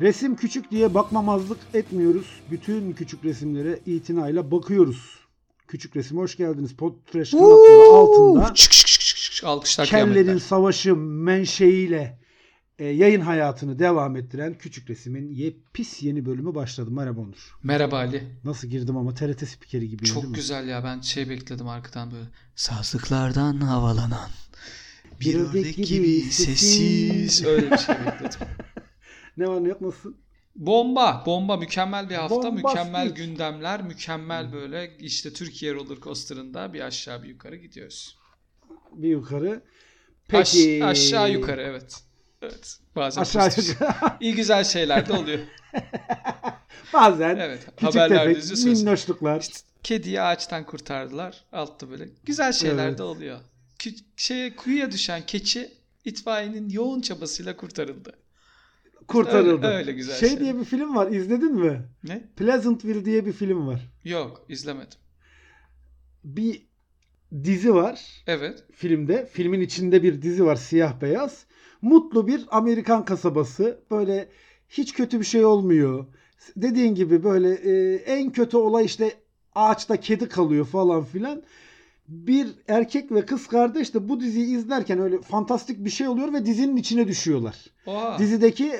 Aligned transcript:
Resim 0.00 0.36
küçük 0.36 0.70
diye 0.70 0.94
bakmamazlık 0.94 1.58
etmiyoruz. 1.74 2.26
Bütün 2.50 2.92
küçük 2.92 3.24
resimlere 3.24 3.78
itinayla 3.86 4.50
bakıyoruz. 4.50 5.18
Küçük 5.68 5.96
resime 5.96 6.20
hoş 6.20 6.36
geldiniz. 6.36 6.72
Potreş 6.76 7.30
kanatları 7.30 7.92
altında 7.92 8.54
Çık 8.54 8.72
çık 8.72 8.86
çık 8.86 9.16
çık. 9.16 9.44
Alkışlar 9.44 9.86
kellerin 9.86 10.38
savaşı 10.38 10.96
menşeiyle 10.96 12.18
e, 12.78 12.84
yayın 12.84 13.20
hayatını 13.20 13.78
devam 13.78 14.16
ettiren 14.16 14.58
Küçük 14.58 14.90
Resim'in 14.90 15.30
yepis 15.30 16.02
yeni 16.02 16.26
bölümü 16.26 16.54
başladı. 16.54 16.90
Merhaba 16.90 17.20
Onur. 17.20 17.56
Merhaba 17.62 17.96
Ali. 17.96 18.24
Nasıl 18.44 18.68
girdim 18.68 18.96
ama 18.96 19.14
TRT 19.14 19.48
spikeri 19.48 19.88
gibi. 19.88 20.04
Çok 20.04 20.24
mi? 20.24 20.32
güzel 20.32 20.68
ya 20.68 20.84
ben 20.84 21.00
şey 21.00 21.28
bekledim 21.28 21.68
arkadan 21.68 22.10
böyle. 22.10 22.26
Sazlıklardan 22.56 23.60
havalanan. 23.60 24.30
Bir 25.20 25.34
ördek 25.34 25.48
ördek 25.54 25.86
gibi 25.86 26.20
sessiz. 26.20 27.34
sesin. 27.34 27.46
Öyle 27.46 27.70
bir 27.70 27.78
şey 27.78 27.94
bekledim. 27.94 28.40
Ne 29.36 29.46
var 29.48 29.64
ne 29.64 29.68
yok 29.68 29.80
nasılsın? 29.80 30.16
Bomba, 30.56 31.22
bomba 31.26 31.56
mükemmel 31.56 32.10
bir 32.10 32.14
hafta, 32.14 32.34
Bombastik. 32.36 32.64
mükemmel 32.64 33.08
gündemler, 33.08 33.82
mükemmel 33.82 34.52
böyle 34.52 34.96
işte 34.98 35.32
Türkiye 35.32 35.74
roller 35.74 35.96
coaster'ında 36.00 36.72
bir 36.72 36.80
aşağı 36.80 37.22
bir 37.22 37.28
yukarı 37.28 37.56
gidiyoruz. 37.56 38.18
Bir 38.92 39.08
yukarı. 39.08 39.62
Aş- 40.32 40.52
Peki. 40.52 40.84
aşağı 40.84 41.30
yukarı 41.32 41.62
evet. 41.62 42.02
Evet. 42.42 42.78
Bazen 42.96 43.22
Aşağı 43.22 43.46
yukarı. 43.46 44.16
İyi 44.20 44.34
güzel 44.34 44.64
şeyler 44.64 45.08
de 45.08 45.12
oluyor. 45.12 45.38
Bazen 46.92 47.36
Evet. 47.36 47.60
küçük 47.76 47.82
Haberlerde 47.82 48.40
tefek 48.40 48.64
minnoşluklar. 48.66 49.40
İşte 49.40 49.58
kediyi 49.82 50.20
ağaçtan 50.22 50.66
kurtardılar. 50.66 51.44
Altta 51.52 51.90
böyle 51.90 52.08
güzel 52.24 52.52
şeyler 52.52 52.88
Evet. 52.88 52.98
de 52.98 53.02
oluyor. 53.02 53.40
Kü- 53.78 54.04
şeye 54.16 54.56
kuyuya 54.56 54.92
düşen 54.92 55.26
keçi 55.26 55.70
itfaiyenin 56.04 56.68
yoğun 56.70 57.00
çabasıyla 57.00 57.56
kurtarıldı. 57.56 58.18
Kurtarıldı. 59.08 59.66
Öyle- 59.66 59.76
öyle 59.76 59.92
güzel 59.92 60.16
şey 60.16 60.28
şey. 60.28 60.38
diye 60.40 60.58
bir 60.58 60.64
film 60.64 60.96
var. 60.96 61.10
İzledin 61.10 61.54
mi? 61.54 61.82
Ne? 62.04 62.22
Pleasantville 62.36 63.04
diye 63.04 63.26
bir 63.26 63.32
film 63.32 63.66
var. 63.66 63.90
Yok, 64.04 64.44
izlemedim. 64.48 64.98
Bir 66.24 66.66
dizi 67.44 67.74
var 67.74 68.22
Evet. 68.26 68.64
filmde. 68.72 69.26
Filmin 69.32 69.60
içinde 69.60 70.02
bir 70.02 70.22
dizi 70.22 70.44
var 70.44 70.56
siyah 70.56 71.00
beyaz. 71.00 71.46
Mutlu 71.82 72.26
bir 72.26 72.44
Amerikan 72.50 73.04
kasabası. 73.04 73.80
Böyle 73.90 74.28
hiç 74.68 74.92
kötü 74.94 75.20
bir 75.20 75.24
şey 75.24 75.44
olmuyor. 75.44 76.06
Dediğin 76.56 76.94
gibi 76.94 77.24
böyle 77.24 77.54
e, 77.54 77.94
en 77.94 78.32
kötü 78.32 78.56
olay 78.56 78.84
işte 78.84 79.12
ağaçta 79.54 79.96
kedi 80.00 80.28
kalıyor 80.28 80.64
falan 80.66 81.04
filan. 81.04 81.42
Bir 82.12 82.48
erkek 82.68 83.12
ve 83.12 83.26
kız 83.26 83.46
kardeş 83.46 83.94
de 83.94 84.08
bu 84.08 84.20
diziyi 84.20 84.56
izlerken 84.56 84.98
öyle 84.98 85.20
fantastik 85.20 85.84
bir 85.84 85.90
şey 85.90 86.08
oluyor 86.08 86.32
ve 86.32 86.46
dizinin 86.46 86.76
içine 86.76 87.08
düşüyorlar. 87.08 87.56
Oha. 87.86 88.18
Dizideki 88.18 88.72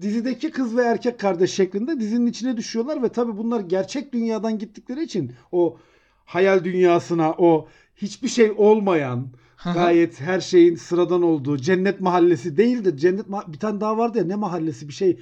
dizideki 0.00 0.50
kız 0.50 0.76
ve 0.76 0.82
erkek 0.82 1.20
kardeş 1.20 1.52
şeklinde 1.52 2.00
dizinin 2.00 2.26
içine 2.26 2.56
düşüyorlar 2.56 3.02
ve 3.02 3.08
tabii 3.08 3.36
bunlar 3.36 3.60
gerçek 3.60 4.12
dünyadan 4.12 4.58
gittikleri 4.58 5.02
için 5.02 5.32
o 5.52 5.76
hayal 6.24 6.64
dünyasına 6.64 7.32
o 7.32 7.68
hiçbir 7.96 8.28
şey 8.28 8.52
olmayan 8.56 9.26
gayet 9.74 10.20
her 10.20 10.40
şeyin 10.40 10.76
sıradan 10.76 11.22
olduğu 11.22 11.56
cennet 11.56 12.00
mahallesi 12.00 12.56
değil 12.56 12.84
de 12.84 12.96
cennet 12.96 13.26
ma- 13.26 13.52
bir 13.52 13.58
tane 13.58 13.80
daha 13.80 13.98
vardı 13.98 14.18
ya 14.18 14.24
ne 14.24 14.34
mahallesi 14.34 14.88
bir 14.88 14.92
şey 14.92 15.20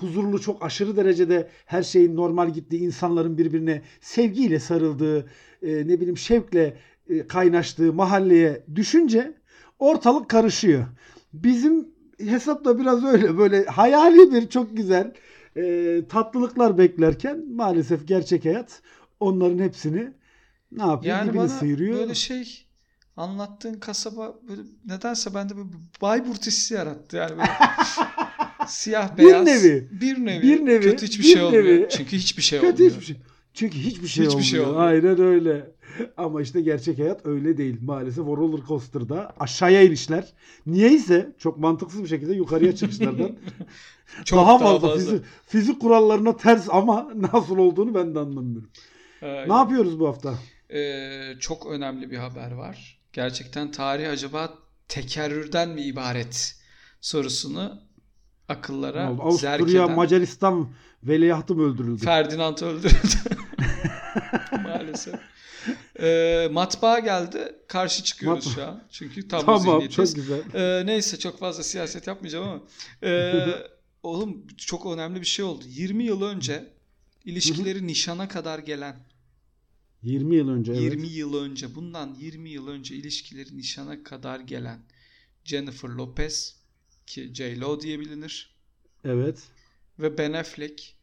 huzurlu 0.00 0.40
çok 0.40 0.62
aşırı 0.62 0.96
derecede 0.96 1.48
her 1.66 1.82
şeyin 1.82 2.16
normal 2.16 2.50
gittiği 2.50 2.78
insanların 2.78 3.38
birbirine 3.38 3.82
sevgiyle 4.00 4.60
sarıldığı 4.60 5.18
e, 5.62 5.88
ne 5.88 6.00
bileyim 6.00 6.18
şevkle 6.18 6.76
e, 7.08 7.26
kaynaştığı 7.26 7.92
mahalleye 7.92 8.64
düşünce 8.74 9.34
ortalık 9.78 10.28
karışıyor. 10.28 10.84
Bizim 11.32 11.88
hesap 12.18 12.64
da 12.64 12.78
biraz 12.78 13.04
öyle 13.04 13.38
böyle 13.38 13.64
hayali 13.64 14.32
bir 14.32 14.48
çok 14.48 14.76
güzel 14.76 15.12
e, 15.56 16.02
tatlılıklar 16.08 16.78
beklerken 16.78 17.44
maalesef 17.52 18.08
gerçek 18.08 18.44
hayat 18.44 18.82
onların 19.20 19.58
hepsini 19.58 20.12
ne 20.72 20.82
yapıyor 20.82 21.16
yani 21.16 21.32
dibini 21.32 21.48
sıyırıyor. 21.48 21.98
böyle 21.98 22.14
şey 22.14 22.66
anlattığın 23.16 23.74
kasaba 23.74 24.34
böyle 24.48 24.62
nedense 24.86 25.34
bende 25.34 25.56
böyle 25.56 25.68
Bayburt 26.02 26.46
hissi 26.46 26.74
yarattı. 26.74 27.16
Yani 27.16 27.30
böyle 27.30 27.48
siyah 28.68 29.16
Bir 29.16 29.24
beyaz. 29.24 29.46
nevi. 29.46 29.88
Bir 30.00 30.26
nevi. 30.26 30.42
Bir 30.42 30.66
nevi, 30.66 30.80
Kötü 30.80 31.06
hiçbir 31.06 31.24
bir 31.24 31.28
şey 31.28 31.42
olmuyor. 31.42 31.64
nevi. 31.64 31.86
Çünkü 31.90 32.16
hiçbir 32.16 32.42
şey 32.42 32.60
Kötü 32.60 32.72
olmuyor. 32.72 32.90
hiçbir 32.90 33.04
şey. 33.06 33.16
Çünkü 33.54 33.78
hiçbir 33.78 34.08
şey 34.08 34.24
Hiçbir 34.24 34.28
olmuyor. 34.34 34.44
şey 34.50 34.60
olmuyor. 34.60 34.80
Aynen 34.86 35.20
öyle. 35.20 35.70
Ama 36.16 36.42
işte 36.42 36.60
gerçek 36.60 36.98
hayat 36.98 37.26
öyle 37.26 37.56
değil. 37.56 37.76
Maalesef 37.82 38.26
o 38.26 38.36
roller 38.36 38.66
coaster'da 38.66 39.32
aşağıya 39.40 39.82
inişler. 39.82 40.32
Niyeyse 40.66 41.32
çok 41.38 41.58
mantıksız 41.58 42.02
bir 42.02 42.08
şekilde 42.08 42.32
yukarıya 42.34 42.74
çıkışlardan 42.76 43.36
Çok 44.24 44.38
daha 44.38 44.58
fazla, 44.58 44.96
Fizik, 44.96 45.22
fizik 45.46 45.80
kurallarına 45.80 46.36
ters 46.36 46.68
ama 46.70 47.10
nasıl 47.32 47.58
olduğunu 47.58 47.94
ben 47.94 48.14
de 48.14 48.18
anlamıyorum. 48.18 48.70
Aynen. 49.22 49.48
Ne 49.48 49.52
yapıyoruz 49.54 50.00
bu 50.00 50.08
hafta? 50.08 50.34
Ee, 50.74 51.34
çok 51.40 51.66
önemli 51.66 52.10
bir 52.10 52.16
haber 52.16 52.52
var. 52.52 52.98
Gerçekten 53.12 53.70
tarih 53.70 54.10
acaba 54.10 54.54
tekerrürden 54.88 55.68
mi 55.68 55.82
ibaret 55.82 56.56
sorusunu 57.00 57.80
akıllara 58.48 59.10
Ne 59.14 59.20
oldu? 59.22 59.36
zerk 59.38 59.60
Avusturya, 59.60 59.84
eden 59.84 59.96
Macaristan 59.96 60.68
veliahtı 61.04 61.54
mı 61.54 61.62
öldürüldü? 61.62 62.04
Ferdinand 62.04 62.58
öldürüldü. 62.58 63.14
Maalesef. 64.62 65.14
Ee, 66.00 66.48
matbaa 66.52 66.98
geldi. 66.98 67.54
Karşı 67.68 68.04
çıkıyoruz 68.04 68.46
Matbaa. 68.46 68.62
şu 68.62 68.68
an. 68.70 68.82
Çünkü 68.90 69.28
tam 69.28 69.44
tamam 69.44 69.60
zihniyetiz. 69.60 69.96
çok 69.96 70.14
güzel. 70.14 70.40
Ee, 70.54 70.86
neyse 70.86 71.18
çok 71.18 71.38
fazla 71.38 71.62
siyaset 71.62 72.06
yapmayacağım 72.06 72.48
ama. 72.48 72.60
Ee, 73.02 73.44
oğlum 74.02 74.46
çok 74.56 74.86
önemli 74.86 75.20
bir 75.20 75.26
şey 75.26 75.44
oldu. 75.44 75.64
20 75.68 76.04
yıl 76.04 76.22
önce 76.22 76.72
ilişkileri 77.24 77.86
nişana 77.86 78.28
kadar 78.28 78.58
gelen 78.58 78.96
20 80.02 80.36
yıl 80.36 80.48
önce 80.48 80.72
evet. 80.72 80.82
20 80.82 81.06
yıl 81.06 81.34
önce 81.34 81.74
bundan 81.74 82.14
20 82.20 82.50
yıl 82.50 82.68
önce 82.68 82.94
ilişkileri 82.94 83.56
nişana 83.56 84.02
kadar 84.02 84.40
gelen 84.40 84.78
Jennifer 85.44 85.88
Lopez 85.88 86.56
ki 87.08 87.30
J-Lo 87.34 87.80
diye 87.80 88.00
bilinir 88.00 88.54
Evet. 89.04 89.38
ve 89.98 90.18
Ben 90.18 90.32
Affleck 90.32 90.94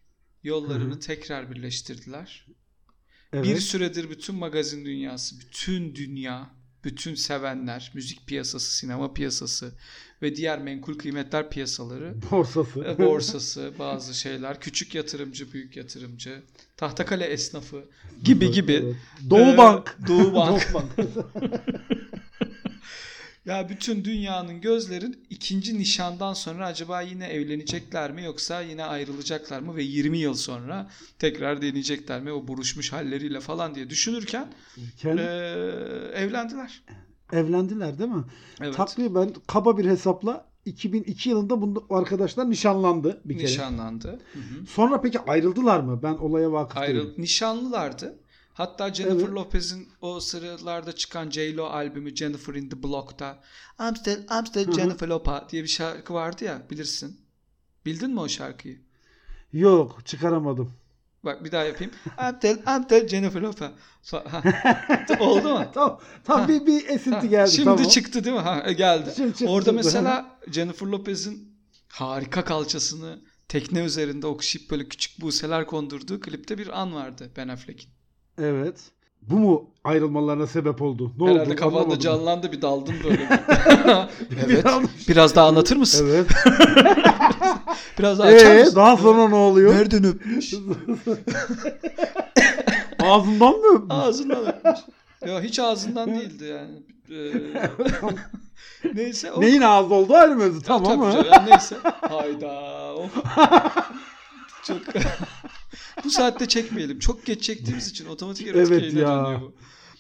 yollarını 0.44 0.92
Hı 0.92 0.96
hı. 0.96 1.00
tekrar 1.00 1.52
birleştirdiler. 1.52 2.46
Evet. 3.34 3.46
Bir 3.46 3.60
süredir 3.60 4.10
bütün 4.10 4.36
magazin 4.36 4.86
dünyası, 4.86 5.40
bütün 5.40 5.96
dünya, 5.96 6.50
bütün 6.84 7.16
sevenler, 7.16 7.92
müzik 7.96 8.28
piyasası, 8.28 8.74
sinema 8.78 9.14
piyasası 9.14 9.76
ve 10.22 10.36
diğer 10.36 10.62
menkul 10.62 10.98
kıymetler 10.98 11.50
piyasaları 11.50 12.16
borsası. 12.32 12.84
e, 12.84 12.98
borsası, 12.98 13.74
bazı 13.80 14.14
şeyler, 14.14 14.60
küçük 14.60 14.96
yatırımcı, 14.96 15.54
büyük 15.54 15.78
yatırımcı, 15.78 16.44
tahtakale 16.78 17.26
esnafı 17.26 17.86
gibi 18.24 18.52
gibi. 18.52 18.74
Evet. 18.74 18.96
Doğu 19.30 19.40
Ee, 19.54 19.58
Bank. 19.58 19.98
Doğu 20.08 20.34
Bank. 20.34 20.68
Doğu 20.74 20.74
Bank. 20.74 20.92
Ya 23.46 23.70
bütün 23.70 24.06
dünyanın 24.06 24.62
gözlerin 24.62 25.26
ikinci 25.30 25.78
nişandan 25.80 26.34
sonra 26.34 26.66
acaba 26.66 27.02
yine 27.02 27.28
evlenecekler 27.28 28.12
mi 28.12 28.24
yoksa 28.24 28.62
yine 28.62 28.84
ayrılacaklar 28.84 29.60
mı 29.60 29.76
ve 29.76 29.84
20 29.84 30.18
yıl 30.18 30.34
sonra 30.34 30.90
tekrar 31.20 31.62
deneyecekler 31.62 32.22
mi 32.22 32.32
o 32.32 32.48
buruşmuş 32.48 32.94
halleriyle 32.94 33.40
falan 33.40 33.76
diye 33.76 33.90
düşünürken 33.90 34.48
Kendi- 34.98 35.22
eee, 35.22 36.12
evlendiler. 36.16 36.84
evlendiler 37.34 37.98
değil 38.00 38.10
mi? 38.10 38.24
Evet. 38.62 38.76
Takriben 38.76 39.34
kaba 39.48 39.78
bir 39.78 39.86
hesapla 39.86 40.46
2002 40.66 41.30
yılında 41.30 41.62
bu 41.62 41.86
arkadaşlar 41.90 42.50
nişanlandı 42.50 43.22
bir 43.26 43.34
kere. 43.38 43.46
Nişanlandı. 43.46 44.08
Hı 44.34 44.40
hı. 44.40 44.66
Sonra 44.68 45.02
peki 45.02 45.20
ayrıldılar 45.20 45.80
mı? 45.80 46.00
Ben 46.04 46.14
olaya 46.14 46.52
vakıf 46.52 46.78
Ayrıl 46.78 47.00
değilim. 47.08 47.14
nişanlılardı. 47.18 48.20
Hatta 48.56 48.94
Jennifer 48.94 49.26
Evet. 49.26 49.30
Lopez'in 49.36 49.90
o 50.02 50.20
sıralarda 50.20 50.96
çıkan 50.96 51.30
J-Lo 51.30 51.66
albümü 51.66 52.16
Jennifer 52.16 52.54
in 52.54 52.70
the 52.70 52.84
Block'ta 52.84 53.40
I'm 53.80 53.96
still, 53.96 54.18
I'm 54.18 54.46
still 54.46 54.68
Hı 54.68 54.72
hı. 54.72 54.76
Jennifer 54.76 55.08
Lopez 55.08 55.50
diye 55.50 55.64
bir 55.64 55.68
şarkı 55.68 56.14
vardı 56.14 56.44
ya 56.46 56.62
bilirsin. 56.70 57.22
Bildin 57.86 58.10
mi 58.10 58.20
o 58.20 58.28
şarkıyı? 58.28 58.82
Yok 59.54 60.06
çıkaramadım. 60.06 60.74
Bak 61.24 61.44
bir 61.46 61.52
daha 61.52 61.64
yapayım. 61.64 61.94
I'm 62.06 62.36
still, 62.38 62.58
I'm 62.58 62.84
still 62.84 63.08
Jennifer 63.08 63.42
Lopez. 63.42 63.72
Oldu 65.20 65.50
mu? 65.50 65.72
Tam 65.74 66.00
Ha. 66.26 66.48
bir, 66.48 66.66
bir 66.66 66.90
esinti 66.90 67.30
geldi. 67.30 67.52
Şimdi 67.52 67.66
tamam. 67.66 67.84
çıktı 67.84 68.24
değil 68.24 68.36
mi? 68.36 68.42
Ha, 68.42 68.64
e, 68.66 68.74
geldi. 68.74 69.14
Şimdi 69.16 69.30
çıktı. 69.30 69.50
Orada 69.50 69.72
mesela 69.72 70.40
Jennifer 70.52 70.88
Lopez'in 70.88 71.58
harika 71.88 72.44
kalçasını 72.46 73.22
tekne 73.48 73.80
üzerinde 73.86 74.28
okşayıp 74.28 74.72
böyle 74.72 74.88
küçük 74.90 75.22
buseler 75.22 75.66
kondurduğu 75.66 76.20
klipte 76.20 76.58
bir 76.58 76.82
an 76.82 76.96
vardı 76.96 77.32
Ben 77.38 77.48
Affleck'in. 77.48 77.95
Evet. 78.42 78.76
Bu 79.22 79.36
mu 79.40 79.70
ayrılmalarına 79.84 80.48
sebep 80.48 80.82
oldu? 80.82 81.12
Ne 81.20 81.26
Herhalde 81.30 81.42
oldu? 81.50 81.56
kafanda 81.56 81.78
Anlamadım. 81.78 82.00
canlandı 82.00 82.52
bir 82.52 82.62
daldın 82.62 82.94
böyle. 83.04 83.30
evet. 84.46 84.64
Biraz- 84.66 84.84
Biraz 85.08 85.36
daha 85.36 85.48
anlatır 85.48 85.76
mısın? 85.78 86.08
Evet. 86.12 86.28
Biraz 88.00 88.20
daha 88.20 88.28
açar 88.28 88.56
Ee, 88.56 88.60
mısın? 88.60 88.76
daha 88.76 88.98
sonra 88.98 89.28
ne 89.30 89.36
oluyor? 89.36 89.76
Nereden 89.76 90.04
öpmüş? 90.04 90.54
Ağzından 93.04 93.52
mı 93.58 93.68
öpmüş? 93.76 93.90
Ağzından 93.90 94.46
öpmüş. 94.48 94.80
Ya 95.28 95.42
hiç 95.42 95.60
ağzından 95.60 96.10
değildi 96.16 96.44
yani. 96.46 96.84
Ee, 97.12 97.34
neyse. 98.96 99.32
O... 99.32 99.42
Neyin 99.42 99.62
ağzı 99.62 99.94
oldu 99.94 100.14
ayrı 100.14 100.36
mevzu. 100.36 100.62
Tamam 100.62 101.00
mı? 101.00 101.14
ya 101.32 101.46
neyse. 101.50 101.76
Hayda. 102.10 102.92
Çok 104.68 104.82
bu 106.04 106.10
saatte 106.10 106.48
çekmeyelim. 106.48 107.00
Çok 107.00 107.26
geç 107.26 107.44
çektiğimiz 107.44 107.88
için 107.88 108.06
otomatik 108.06 108.48
erotik 108.48 108.72
Evet 108.72 108.82
yayına 108.94 109.00
ya. 109.00 109.26
dönüyor 109.26 109.42
bu. 109.42 109.56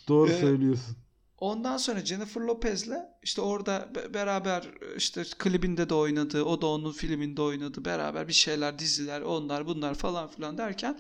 Doğru 0.08 0.30
Ee, 0.32 0.40
söylüyorsun. 0.40 0.98
Ondan 1.38 1.78
sonra 1.78 2.06
Jennifer 2.06 2.42
Lopez'le 2.42 2.94
işte 3.24 3.42
orada 3.42 3.90
be- 3.96 4.14
beraber 4.14 4.68
işte 4.98 5.24
klibinde 5.40 5.90
de 5.90 5.94
oynadı. 5.94 6.44
O 6.44 6.62
da 6.62 6.68
onun 6.68 6.92
filminde 6.92 7.42
oynadı. 7.42 7.86
Beraber 7.86 8.28
bir 8.28 8.34
şeyler, 8.34 8.80
diziler, 8.80 9.22
onlar 9.22 9.68
bunlar 9.68 9.96
falan 9.96 10.28
filan 10.28 10.58
derken 10.58 11.00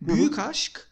büyük 0.00 0.38
aşk 0.38 0.88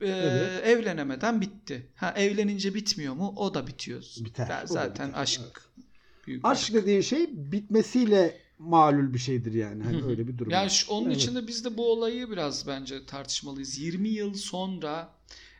e, 0.00 0.08
Evet. 0.08 0.66
evlenemeden 0.66 1.40
bitti. 1.40 1.92
Ha 1.96 2.14
evlenince 2.16 2.74
bitmiyor 2.74 3.14
mu? 3.14 3.34
O 3.36 3.54
da 3.54 3.66
bitiyor. 3.66 4.02
Biter. 4.20 4.62
Zaten 4.66 5.08
biter, 5.08 5.20
aşk 5.22 5.40
evet. 5.44 5.86
büyük 6.26 6.44
Aşk 6.44 6.74
dediğin 6.74 7.00
şey 7.00 7.26
bitmesiyle 7.32 8.40
malul 8.60 9.14
bir 9.14 9.18
şeydir 9.18 9.52
yani. 9.52 9.82
Hani 9.84 10.04
öyle 10.04 10.28
bir 10.28 10.38
durum. 10.38 10.50
Yani 10.50 10.70
şu- 10.70 10.92
onun 10.92 11.06
Evet. 11.06 11.16
için 11.16 11.34
de 11.34 11.46
biz 11.46 11.64
de 11.64 11.76
bu 11.76 11.92
olayı 11.92 12.30
biraz 12.30 12.66
bence 12.66 13.06
tartışmalıyız. 13.06 13.78
20 13.78 14.08
yıl 14.08 14.34
sonra 14.34 15.12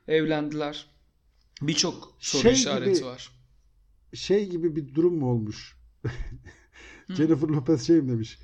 evlendiler. 0.08 0.86
Birçok 1.62 2.14
soru 2.18 2.42
Şey 2.42 2.52
işareti 2.52 2.92
gibi- 2.94 3.04
var. 3.06 3.30
Şey 4.14 4.48
gibi 4.48 4.76
bir 4.76 4.94
durum 4.94 5.14
mu 5.18 5.30
olmuş? 5.30 5.76
Jennifer 7.16 7.48
Lopez 7.48 7.86
şey 7.86 7.96
mi 7.96 8.08
demiş? 8.12 8.38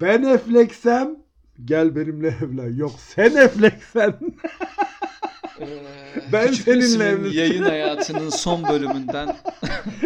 Ben 0.00 0.22
Affleck'sem 0.22 1.16
gel 1.64 1.96
benimle 1.96 2.28
evlen. 2.42 2.76
Yok 2.76 2.92
sen 2.98 3.34
Affleck'sen. 3.44 4.18
Ee, 5.60 5.66
Ben 6.32 6.48
Küçük 6.50 6.64
seninle 6.64 7.04
evleneceğim. 7.04 7.50
yayın 7.52 7.62
hayatının 7.62 8.30
son 8.30 8.64
bölümünden 8.68 9.36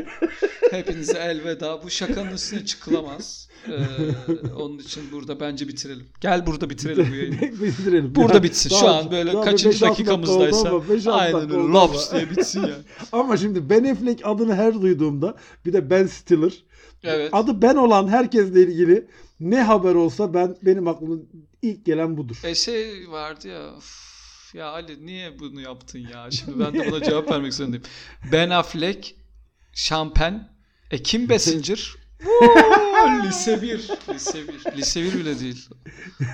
hepinize 0.71 1.19
elveda. 1.19 1.83
Bu 1.83 1.91
şakanın 1.91 2.33
üstüne 2.33 2.65
çıkılamaz. 2.65 3.49
Ee, 3.69 4.53
onun 4.57 4.79
için 4.79 5.13
burada 5.13 5.41
bence 5.41 5.69
bitirelim. 5.69 6.07
Gel 6.21 6.47
burada 6.47 6.71
bitirelim 6.71 7.11
bu 7.11 7.15
yayını. 7.15 7.41
Bitirelim. 7.63 8.15
Burada 8.15 8.35
Ya, 8.35 8.43
bitsin. 8.43 8.71
daha- 8.71 8.81
Şu 8.81 8.89
an 8.89 9.11
böyle 9.11 9.33
daha 9.33 9.45
kaçıncı 9.45 9.79
5-6 9.79 9.81
dakika 9.81 9.89
dakikamızdaysa 9.91 10.75
oldu 10.75 10.85
5-6 10.89 11.11
aynen 11.13 11.41
öyle 11.43 11.55
oldu 11.55 11.73
lops 11.73 12.13
diye 12.13 12.31
bitsin 12.31 12.63
ya. 12.63 12.75
Ama 13.13 13.37
şimdi 13.37 13.71
Ben 13.71 13.85
Affleck 13.85 14.21
adını 14.27 14.55
her 14.55 14.83
duyduğumda 14.83 15.37
bir 15.67 15.73
de 15.73 15.91
Ben 15.91 16.07
Stiller. 16.07 16.53
Evet. 17.05 17.31
Adı 17.35 17.63
Ben 17.63 17.75
olan 17.77 18.09
herkesle 18.09 18.63
ilgili 18.63 19.07
ne 19.41 19.63
haber 19.63 19.95
olsa 19.95 20.35
ben 20.35 20.57
benim 20.63 20.89
aklıma 20.89 21.17
ilk 21.63 21.87
gelen 21.87 22.17
budur. 22.17 22.37
E 22.45 22.55
şey 22.55 23.11
vardı 23.11 23.49
ya 23.49 23.77
"Üf, 23.79 24.55
ya 24.55 24.67
Ali 24.69 25.07
niye 25.07 25.39
bunu 25.39 25.61
yaptın 25.61 25.99
ya? 25.99 26.31
Şimdi 26.31 26.59
ben 26.61 26.75
de 26.75 26.91
buna 26.91 27.03
cevap 27.05 27.31
vermek 27.31 27.55
zorundayım. 27.55 27.85
Ben 28.33 28.51
Affleck, 28.51 29.15
Şampen, 29.73 30.49
e 30.91 31.03
Kim 31.03 31.29
Basinger? 31.29 31.95
Oo, 32.27 33.27
lise 33.27 33.63
1. 33.63 33.89
Lise 34.15 34.49
1. 34.49 34.77
Lise 34.77 35.03
1 35.03 35.15
bile 35.15 35.41
değil. 35.41 35.69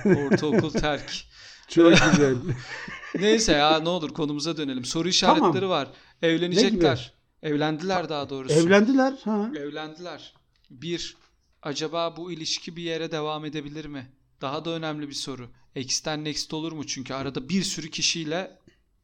Ortaokul 0.05 0.69
terk. 0.69 1.25
Çok 1.67 1.91
güzel. 1.91 2.35
Neyse 3.19 3.51
ya 3.51 3.79
ne 3.79 3.89
olur 3.89 4.13
konumuza 4.13 4.57
dönelim. 4.57 4.85
Soru 4.85 5.07
işaretleri 5.07 5.53
Tamam. 5.53 5.69
var. 5.69 5.91
Evlenecekler. 6.21 7.13
Evlendiler 7.43 8.09
daha 8.09 8.29
doğrusu. 8.29 8.55
Evlendiler. 8.55 9.13
Ha. 9.23 9.51
Evlendiler. 9.55 10.33
Bir, 10.69 11.17
acaba 11.61 12.17
bu 12.17 12.31
ilişki 12.31 12.75
bir 12.75 12.83
yere 12.83 13.11
devam 13.11 13.45
edebilir 13.45 13.85
mi? 13.85 14.11
Daha 14.41 14.65
da 14.65 14.69
önemli 14.69 15.09
bir 15.09 15.13
soru. 15.13 15.49
X'ten 15.75 16.23
next 16.23 16.53
olur 16.53 16.71
mu? 16.71 16.87
Çünkü 16.87 17.13
arada 17.13 17.49
bir 17.49 17.63
sürü 17.63 17.89
kişiyle 17.89 18.59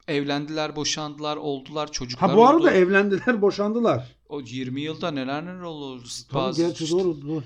evlendiler, 0.08 0.76
boşandılar, 0.76 1.38
oldular, 1.38 1.92
çocuklar 1.92 2.30
Ha 2.30 2.38
bu 2.38 2.48
arada 2.48 2.58
oldu. 2.64 2.70
evlendiler, 2.70 3.42
boşandılar. 3.42 4.16
O 4.30 4.42
20 4.42 4.82
yılda 4.82 5.12
neler 5.12 5.46
neler 5.46 5.62
oldu. 5.62 6.04
Tabii 6.30 6.42
Bazı 6.42 6.62
gerçi 6.62 6.84
işte 6.84 6.96
doğru 7.00 7.22
doğru. 7.22 7.44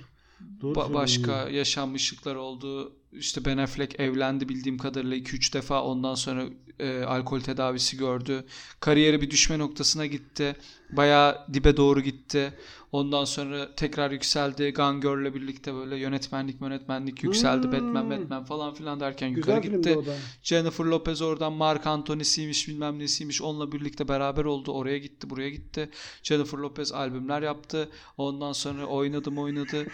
Doğru 0.62 0.74
ba- 0.80 0.94
başka 0.94 1.50
yaşanmışlıklar 1.50 2.36
oldu. 2.36 2.94
İşte 3.12 3.46
Ben 3.46 3.58
Affleck 3.58 4.00
evlendi 4.00 4.50
bildiğim 4.50 4.78
kadarıyla 4.78 5.18
2-3 5.18 5.54
defa 5.54 5.84
ondan 5.84 6.16
sonra 6.16 6.44
e, 6.80 7.04
alkol 7.04 7.40
tedavisi 7.40 7.98
gördü. 7.98 8.46
Kariyeri 8.80 9.22
bir 9.22 9.32
düşme 9.32 9.60
noktasına 9.60 10.06
gitti. 10.06 10.56
Bayağı 10.92 11.48
dibe 11.54 11.78
doğru 11.78 12.02
gitti. 12.02 12.54
Ondan 12.92 13.26
sonra 13.26 13.76
tekrar 13.76 14.12
yükseldi. 14.12 14.74
Gone 14.74 15.00
Girl'le 15.00 15.34
birlikte 15.34 15.74
böyle 15.74 15.98
yönetmenlik 15.98 16.62
yönetmenlik 16.62 17.24
yükseldi. 17.24 17.68
Hmm. 17.68 17.72
Batman 17.74 18.10
Batman 18.10 18.44
falan 18.44 18.74
filan 18.74 19.00
derken 19.00 19.34
Güzel 19.34 19.56
yukarı 19.56 19.76
gitti. 19.76 20.00
Jennifer 20.44 20.86
Lopez 20.86 21.22
oradan 21.22 21.54
Mark 21.54 21.88
Anthony'siymiş 21.88 22.68
bilmem 22.68 23.00
nesiymiş 23.00 23.42
onunla 23.42 23.72
birlikte 23.72 24.08
beraber 24.08 24.46
oldu. 24.46 24.72
Oraya 24.72 24.98
gitti 24.98 25.30
buraya 25.30 25.50
gitti. 25.50 25.90
Jennifer 26.24 26.58
Lopez 26.58 26.92
albümler 26.92 27.42
yaptı. 27.42 27.90
Ondan 28.18 28.52
sonra 28.54 28.86
oynadı 28.86 29.32
mı 29.32 29.42
oynadı. 29.42 29.88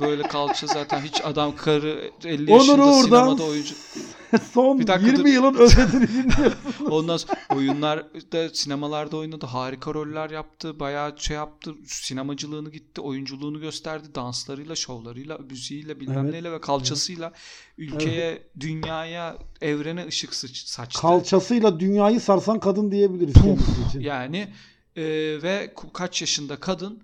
Böyle 0.00 0.22
kalça 0.22 0.66
zaten 0.66 1.00
hiç 1.00 1.20
adam 1.24 1.56
karı 1.56 2.10
50 2.24 2.52
Onur 2.52 2.60
yaşında 2.60 2.84
Uğur'dan 2.86 3.02
sinemada 3.02 3.44
oyuncu. 3.44 3.74
Son 4.52 4.78
Bir 4.78 4.86
dakika 4.86 5.06
20 5.06 5.18
dur. 5.24 5.28
yılın 5.28 5.54
özetini 5.54 6.08
dinliyorsun. 6.08 6.86
Ondan 6.90 7.16
sonra 7.16 7.38
oyunlarda 7.56 8.48
sinemalarda 8.48 9.16
oynadı. 9.16 9.46
Harika 9.46 9.94
roller 9.94 10.17
yaptı. 10.26 10.80
Bayağı 10.80 11.14
şey 11.18 11.36
yaptı. 11.36 11.74
Sinemacılığını 11.84 12.70
gitti. 12.70 13.00
Oyunculuğunu 13.00 13.60
gösterdi. 13.60 14.08
Danslarıyla, 14.14 14.76
şovlarıyla, 14.76 15.38
müziğiyle 15.38 16.00
bilmem 16.00 16.18
Evet. 16.18 16.32
neyle 16.32 16.52
ve 16.52 16.60
kalçasıyla 16.60 17.32
ülkeye, 17.78 18.42
dünyaya, 18.60 19.36
evrene 19.60 20.06
ışık 20.06 20.34
saçtı. 20.34 21.00
Kalçasıyla 21.00 21.80
dünyayı 21.80 22.20
sarsan 22.20 22.60
kadın 22.60 22.90
diyebiliriz 22.90 23.34
kendisi 23.34 23.82
için. 23.88 24.00
Yani 24.00 24.48
e, 24.96 25.02
ve 25.42 25.74
kaç 25.94 26.20
yaşında 26.20 26.56
kadın 26.60 27.02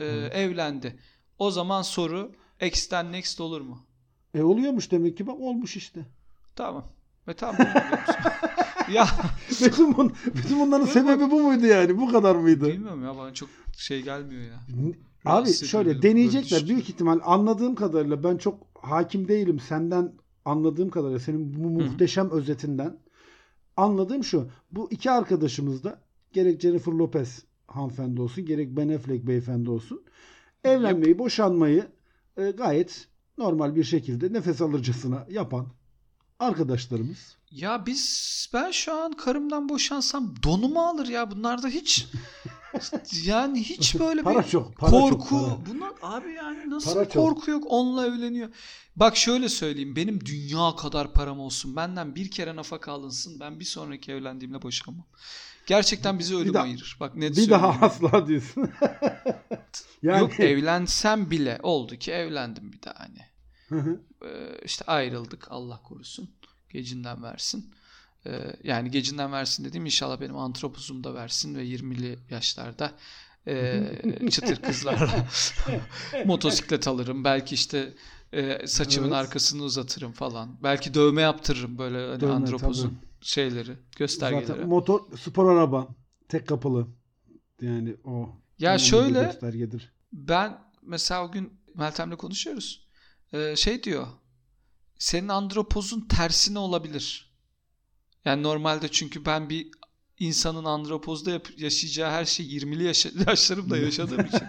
e, 0.00 0.04
evlendi. 0.32 0.98
O 1.38 1.50
zaman 1.50 1.82
soru 1.82 2.32
X'ten 2.60 3.12
next 3.12 3.40
olur 3.40 3.60
mu? 3.60 3.86
E 4.34 4.42
oluyormuş 4.42 4.90
demek 4.90 5.16
ki 5.16 5.26
bak 5.26 5.40
olmuş 5.40 5.76
işte. 5.76 6.00
Tamam. 6.56 6.88
Ve 7.28 7.34
tamam. 7.34 7.66
ya. 8.92 9.08
Bütün, 9.50 9.96
bun, 9.96 10.12
bütün 10.34 10.60
bunların 10.60 10.86
sebebi 10.86 11.30
bu 11.30 11.42
muydu 11.42 11.66
yani? 11.66 11.98
Bu 11.98 12.12
kadar 12.12 12.36
mıydı? 12.36 12.68
bilmiyorum 12.68 13.04
ya 13.04 13.16
bana 13.16 13.34
çok 13.34 13.48
şey 13.76 14.02
gelmiyor 14.02 14.42
ya. 14.42 14.60
Abi 15.24 15.52
şöyle 15.52 16.02
deneyecekler. 16.02 16.68
büyük 16.68 16.88
ihtimal 16.88 17.20
anladığım 17.24 17.74
kadarıyla 17.74 18.24
ben 18.24 18.36
çok 18.36 18.66
hakim 18.74 19.28
değilim 19.28 19.60
senden 19.60 20.12
anladığım 20.44 20.90
kadarıyla 20.90 21.20
senin 21.20 21.64
bu 21.64 21.70
muhteşem 21.70 22.30
özetinden. 22.30 22.98
Anladığım 23.76 24.24
şu 24.24 24.48
bu 24.70 24.88
iki 24.90 25.10
arkadaşımız 25.10 25.84
da 25.84 26.00
gerek 26.32 26.60
Jennifer 26.60 26.92
Lopez 26.92 27.44
hanımefendi 27.66 28.20
olsun 28.20 28.46
gerek 28.46 28.76
Ben 28.76 28.88
Affleck 28.88 29.26
beyefendi 29.26 29.70
olsun 29.70 30.02
evlenmeyi 30.64 31.18
boşanmayı 31.18 31.86
e, 32.36 32.50
gayet 32.50 33.08
normal 33.38 33.76
bir 33.76 33.84
şekilde 33.84 34.32
nefes 34.32 34.60
alırcasına 34.60 35.26
yapan 35.30 35.66
arkadaşlarımız. 36.38 37.36
Ya 37.50 37.86
biz 37.86 38.48
ben 38.52 38.70
şu 38.70 38.94
an 39.00 39.12
karımdan 39.12 39.68
boşansam 39.68 40.34
donumu 40.42 40.82
alır 40.82 41.06
ya 41.08 41.30
bunlarda 41.30 41.68
hiç 41.68 42.06
yani 43.24 43.60
hiç 43.64 43.98
böyle 44.00 44.22
Para 44.22 44.38
bir 44.38 44.48
çok, 44.48 44.76
para 44.76 44.90
korku 44.90 45.28
çok, 45.28 45.30
para. 45.30 45.74
bunlar 45.74 45.90
abi 46.02 46.32
yani 46.32 46.70
nasıl 46.70 46.94
Para 46.94 47.04
bir 47.04 47.10
çok. 47.10 47.24
korku 47.28 47.50
yok 47.50 47.64
onunla 47.66 48.06
evleniyor. 48.06 48.48
Bak 48.96 49.16
şöyle 49.16 49.48
söyleyeyim 49.48 49.96
benim 49.96 50.24
dünya 50.26 50.76
kadar 50.76 51.12
param 51.12 51.40
olsun 51.40 51.76
benden 51.76 52.14
bir 52.14 52.30
kere 52.30 52.56
nafaka 52.56 52.92
alınsın 52.92 53.40
ben 53.40 53.60
bir 53.60 53.64
sonraki 53.64 54.12
evlendiğimde 54.12 54.62
boşanmam. 54.62 55.04
Gerçekten 55.66 56.18
bizi 56.18 56.36
ölüm 56.36 56.54
daha- 56.54 56.62
ayırır. 56.64 56.96
Bak 57.00 57.16
net 57.16 57.36
Bir 57.36 57.50
daha 57.50 57.72
söyleyeyim. 57.72 58.04
asla 58.12 58.26
diyorsun. 58.28 58.70
yani 60.02 60.20
Yok 60.20 60.40
evlensem 60.40 61.30
bile 61.30 61.58
oldu 61.62 61.96
ki 61.96 62.12
evlendim 62.12 62.72
bir 62.72 62.82
daha 62.82 62.94
hani. 63.00 63.27
Ee, 64.24 64.58
işte 64.64 64.84
ayrıldık 64.84 65.46
Allah 65.50 65.82
korusun. 65.82 66.30
Gecinden 66.68 67.22
versin. 67.22 67.74
Ee, 68.26 68.56
yani 68.64 68.90
gecinden 68.90 69.32
versin 69.32 69.64
dediğim 69.64 69.86
inşallah 69.86 70.20
benim 70.20 70.36
antropozum 70.36 71.04
da 71.04 71.14
versin 71.14 71.54
ve 71.54 71.64
20'li 71.64 72.18
yaşlarda 72.30 72.92
e, 73.46 73.82
çıtır 74.30 74.62
kızlarla 74.62 75.26
motosiklet 76.24 76.88
alırım. 76.88 77.24
Belki 77.24 77.54
işte 77.54 77.94
e, 78.32 78.66
saçımın 78.66 79.08
Evet. 79.08 79.16
arkasını 79.18 79.62
uzatırım 79.62 80.12
falan. 80.12 80.58
Belki 80.62 80.94
dövme 80.94 81.22
yaptırırım 81.22 81.78
böyle 81.78 82.08
hani 82.08 82.20
Dövme, 82.20 82.32
antropozun 82.32 82.98
şeyleri, 83.20 83.76
göstergeleri. 83.96 84.46
Zaten 84.46 84.68
motor 84.68 85.16
spor 85.18 85.52
araba 85.52 85.88
tek 86.28 86.48
kapılı. 86.48 86.86
Yani 87.60 87.96
o 88.04 88.28
ya 88.58 88.78
şöyle. 88.78 89.38
Ben 90.12 90.58
mesela 90.82 91.24
o 91.24 91.32
gün 91.32 91.52
Meltem'le 91.74 92.16
konuşuyoruz. 92.16 92.87
Ee, 93.32 93.56
şey 93.56 93.82
diyor. 93.82 94.06
Senin 94.98 95.28
andropozun 95.28 96.00
tersine 96.00 96.58
olabilir. 96.58 97.30
Yani 98.24 98.42
normalde 98.42 98.88
çünkü 98.88 99.24
ben 99.24 99.50
bir 99.50 99.68
insanın 100.18 100.64
andropozda 100.64 101.40
yaşayacağı 101.56 102.10
her 102.10 102.24
şey 102.24 102.46
20'li 102.46 102.84
yaşa- 102.84 103.10
yaşlarımda 103.30 103.76
yaşadığım 103.76 104.26
için. 104.26 104.42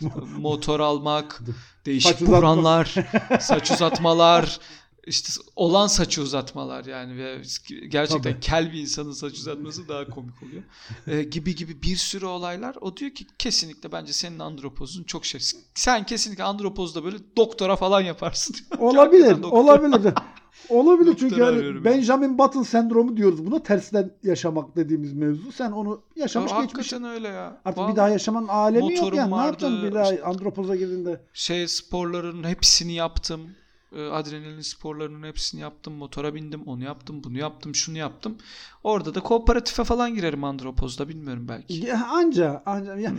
Motor 0.38 0.80
almak, 0.80 1.40
değişik 1.86 2.10
Saç 2.10 2.22
uzatma. 2.22 2.36
buhranlar, 2.38 2.94
saç 3.40 3.70
uzatmalar, 3.70 4.60
işte 5.08 5.32
olan 5.56 5.86
saçı 5.86 6.22
uzatmalar 6.22 6.84
yani 6.84 7.16
ve 7.16 7.42
gerçekten 7.88 8.32
Tabii. 8.32 8.40
kel 8.40 8.72
bir 8.72 8.80
insanın 8.80 9.12
saç 9.12 9.32
uzatması 9.32 9.88
daha 9.88 10.08
komik 10.10 10.42
oluyor. 10.42 10.62
Ee, 11.06 11.22
gibi 11.22 11.54
gibi 11.54 11.82
bir 11.82 11.96
sürü 11.96 12.26
olaylar. 12.26 12.76
O 12.80 12.96
diyor 12.96 13.10
ki 13.10 13.26
kesinlikle 13.38 13.92
bence 13.92 14.12
senin 14.12 14.38
andropozun 14.38 15.04
çok 15.04 15.24
şey. 15.26 15.40
Sen 15.74 16.06
kesinlikle 16.06 16.44
andropozda 16.44 17.04
böyle 17.04 17.16
doktora 17.36 17.76
falan 17.76 18.00
yaparsın. 18.00 18.56
Olabilir, 18.78 19.42
olabilir. 19.42 20.14
Olabilir 20.68 21.16
çünkü 21.18 21.40
yani 21.40 21.84
Benjamin 21.84 22.38
Button 22.38 22.62
sendromu 22.62 23.16
diyoruz 23.16 23.46
buna. 23.46 23.62
Tersten 23.62 24.10
yaşamak 24.22 24.76
dediğimiz 24.76 25.12
mevzu. 25.12 25.52
Sen 25.52 25.72
onu 25.72 26.02
yaşamış 26.16 26.52
Ya, 26.52 26.62
geçmiş. 26.62 26.74
Hakikaten 26.86 27.10
öyle 27.10 27.28
ya. 27.28 27.60
Artık 27.64 27.78
Vallahi 27.78 27.92
bir 27.92 27.96
daha 27.96 28.08
yaşamanın 28.08 28.48
alemi 28.48 28.84
yok 28.84 28.90
motorum 29.02 29.18
yani. 29.18 29.30
Ne 29.30 29.34
vardı, 29.34 29.46
yapacaksın 29.46 29.82
bir 29.88 29.94
daha 29.94 30.04
işte- 30.04 30.22
andropoza 30.24 30.76
girdiğinde? 30.76 31.20
şey 31.32 31.68
sporların 31.68 32.44
hepsini 32.44 32.92
yaptım. 32.92 33.40
Ee, 33.92 34.02
Adrenalin 34.06 34.60
sporlarının 34.60 35.26
hepsini 35.26 35.60
yaptım. 35.60 35.94
Motora 35.94 36.34
bindim. 36.34 36.62
Onu 36.62 36.84
yaptım. 36.84 37.24
Bunu 37.24 37.38
yaptım. 37.38 37.74
Şunu 37.74 37.98
yaptım. 37.98 38.36
Orada 38.84 39.14
da 39.14 39.20
kooperatife 39.20 39.84
falan 39.84 40.14
girerim 40.14 40.44
andropozda. 40.44 41.08
Bilmiyorum 41.08 41.46
belki. 41.48 41.74
Ya, 41.86 42.06
anca, 42.10 42.62
anca. 42.66 42.96
Ya, 42.96 43.10
Hmm. 43.10 43.18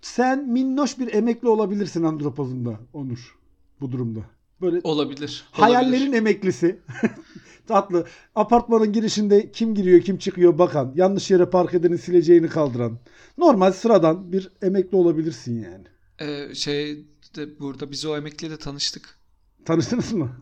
sen 0.00 0.48
minnoş 0.48 0.98
bir 0.98 1.14
emekli 1.14 1.48
olabilirsin 1.48 2.02
andropozunda 2.02 2.80
Onur 2.92 3.38
bu 3.80 3.92
durumda. 3.92 4.20
Böyle 4.60 4.80
Olabilir. 4.84 5.44
hayallerin 5.52 6.00
olabilir. 6.02 6.16
emeklisi. 6.18 6.80
Tatlı. 7.66 8.06
Apartmanın 8.34 8.92
girişinde 8.92 9.52
kim 9.52 9.74
giriyor 9.74 10.00
kim 10.00 10.18
çıkıyor 10.18 10.58
bakan. 10.58 10.92
Yanlış 10.96 11.30
yere 11.30 11.46
park 11.46 11.74
edenin 11.74 11.96
sileceğini 11.96 12.48
kaldıran. 12.48 12.98
Normal 13.38 13.72
sıradan 13.72 14.32
bir 14.32 14.50
emekli 14.62 14.96
olabilirsin 14.96 15.62
yani. 15.64 15.84
Ee, 16.20 16.54
şey 16.54 17.06
de 17.36 17.60
burada 17.60 17.90
biz 17.90 18.04
o 18.04 18.16
emekliyle 18.16 18.56
tanıştık. 18.56 19.18
Tanıştınız 19.66 20.12
mı? 20.12 20.36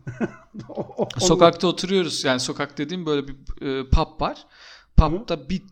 Sokakta 1.17 1.67
oturuyoruz. 1.67 2.23
Yani 2.23 2.39
sokak 2.39 2.77
dediğim 2.77 3.05
böyle 3.05 3.27
bir 3.27 3.35
e, 3.61 3.89
pub 3.89 4.21
var. 4.21 4.45
Pub'da 4.97 5.49
bir 5.49 5.63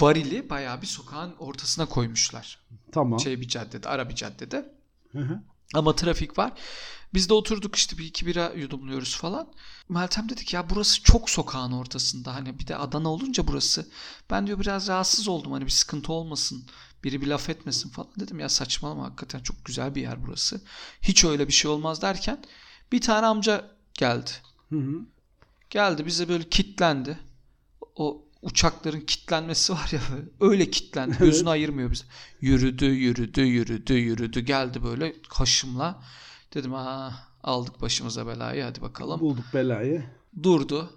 varili 0.00 0.50
bayağı 0.50 0.82
bir 0.82 0.86
sokağın 0.86 1.34
ortasına 1.38 1.86
koymuşlar. 1.86 2.58
Tamam. 2.92 3.20
Şey 3.20 3.40
bir 3.40 3.48
caddede, 3.48 3.88
ara 3.88 4.08
bir 4.08 4.14
caddede. 4.14 4.74
Hı 5.12 5.18
hı. 5.18 5.40
Ama 5.74 5.96
trafik 5.96 6.38
var. 6.38 6.52
Biz 7.14 7.28
de 7.28 7.34
oturduk 7.34 7.76
işte 7.76 7.98
bir 7.98 8.04
iki 8.04 8.26
bira 8.26 8.52
yudumluyoruz 8.56 9.16
falan. 9.16 9.52
Meltem 9.88 10.28
dedi 10.28 10.44
ki 10.44 10.56
ya 10.56 10.70
burası 10.70 11.02
çok 11.02 11.30
sokağın 11.30 11.72
ortasında. 11.72 12.34
Hani 12.34 12.58
bir 12.58 12.66
de 12.66 12.76
Adana 12.76 13.08
olunca 13.08 13.46
burası. 13.46 13.88
Ben 14.30 14.46
diyor 14.46 14.60
biraz 14.60 14.88
rahatsız 14.88 15.28
oldum 15.28 15.52
hani 15.52 15.64
bir 15.64 15.70
sıkıntı 15.70 16.12
olmasın. 16.12 16.64
Biri 17.04 17.20
bir 17.20 17.26
laf 17.26 17.50
etmesin 17.50 17.90
falan. 17.90 18.10
Dedim 18.20 18.40
ya 18.40 18.48
saçmalama 18.48 19.04
hakikaten 19.04 19.40
çok 19.40 19.64
güzel 19.64 19.94
bir 19.94 20.02
yer 20.02 20.26
burası. 20.26 20.60
Hiç 21.02 21.24
öyle 21.24 21.48
bir 21.48 21.52
şey 21.52 21.70
olmaz 21.70 22.02
derken 22.02 22.44
bir 22.92 23.00
tane 23.00 23.26
amca 23.26 23.70
geldi. 23.94 24.30
Hı 24.68 24.76
hı. 24.76 25.00
Geldi 25.70 26.06
bize 26.06 26.28
böyle 26.28 26.48
kitlendi. 26.48 27.18
O 27.96 28.24
uçakların 28.42 29.00
kitlenmesi 29.00 29.72
var 29.72 29.90
ya 29.92 30.00
öyle 30.40 30.70
kitlendi. 30.70 31.16
Gözünü 31.20 31.48
ayırmıyor 31.48 31.90
bize. 31.90 32.04
Yürüdü, 32.40 32.86
yürüdü, 32.86 33.42
yürüdü, 33.42 33.94
yürüdü. 33.94 34.40
Geldi 34.40 34.82
böyle 34.82 35.14
kaşımla. 35.28 36.02
Dedim 36.54 36.72
ha 36.72 37.14
aldık 37.42 37.80
başımıza 37.80 38.26
belayı 38.26 38.62
hadi 38.62 38.80
bakalım. 38.80 39.20
Bulduk 39.20 39.44
belayı. 39.54 40.04
Durdu. 40.42 40.90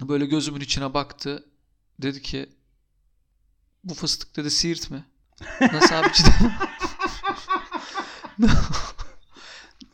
Böyle 0.00 0.26
gözümün 0.26 0.60
içine 0.60 0.94
baktı. 0.94 1.44
Dedi 2.02 2.22
ki 2.22 2.48
bu 3.84 3.94
fıstık 3.94 4.36
dedi 4.36 4.50
siirt 4.50 4.90
mi? 4.90 5.04
Nasıl 5.60 5.94
abici 5.94 6.24
dedim. 6.24 6.52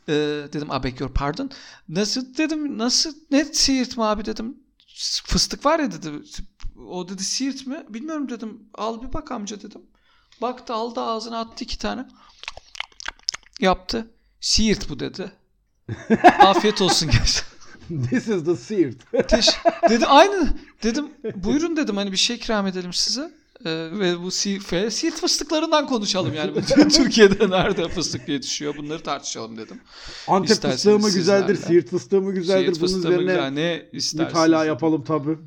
Ee, 0.09 0.13
dedim 0.53 0.67
I 0.79 0.83
beg 0.83 0.99
your 0.99 1.13
pardon. 1.13 1.51
Nasıl 1.89 2.37
dedim 2.37 2.77
nasıl 2.77 3.13
ne 3.31 3.45
siirt 3.45 3.97
mi 3.97 4.03
abi 4.03 4.25
dedim. 4.25 4.57
Fıstık 5.25 5.65
var 5.65 5.79
ya 5.79 5.91
dedi. 5.91 6.11
O 6.89 7.09
dedi 7.09 7.23
siirt 7.23 7.67
mi? 7.67 7.85
Bilmiyorum 7.89 8.29
dedim. 8.29 8.69
Al 8.73 9.01
bir 9.01 9.13
bak 9.13 9.31
amca 9.31 9.61
dedim. 9.61 9.81
Baktı 10.41 10.73
aldı 10.73 11.01
ağzına 11.01 11.39
attı 11.39 11.63
iki 11.63 11.77
tane. 11.77 12.05
Yaptı. 13.59 14.11
Siirt 14.41 14.89
bu 14.89 14.99
dedi. 14.99 15.31
Afiyet 16.39 16.81
olsun 16.81 17.09
gerçekten. 17.11 17.57
This 18.09 18.27
is 18.27 18.45
the 18.45 18.55
Siirt. 18.55 19.29
Teş 19.29 19.49
dedi 19.89 20.05
aynı 20.05 20.53
dedim 20.83 21.13
buyurun 21.35 21.77
dedim 21.77 21.97
hani 21.97 22.11
bir 22.11 22.17
şey 22.17 22.35
ikram 22.35 22.67
edelim 22.67 22.93
size. 22.93 23.31
Ee, 23.65 23.69
ve 23.91 24.19
bu 24.23 24.31
Siirt, 24.31 24.93
Siirt 24.93 25.15
fıstıklarından 25.15 25.87
konuşalım 25.87 26.33
yani. 26.33 26.51
Türkiye'de 26.89 27.49
nerede 27.49 27.89
fıstık 27.89 28.29
yetişiyor 28.29 28.77
bunları 28.77 29.03
tartışalım 29.03 29.57
dedim. 29.57 29.79
Antep 30.27 30.49
İsterseniz 30.51 30.75
fıstığı 30.83 30.99
mı 30.99 31.13
güzeldir, 31.17 31.55
sizlerle. 31.55 31.67
Siirt 31.81 31.89
fıstığı 31.89 32.21
mı 32.21 32.33
güzeldir? 32.33 32.65
Siirt 32.65 32.81
Bunun 32.81 32.87
fıstığı 32.87 33.07
mı 33.07 33.13
üzerine 33.13 33.85
güzel, 33.93 34.19
ne 34.19 34.23
mütalaa 34.25 34.65
yapalım 34.65 35.03
tabii. 35.03 35.37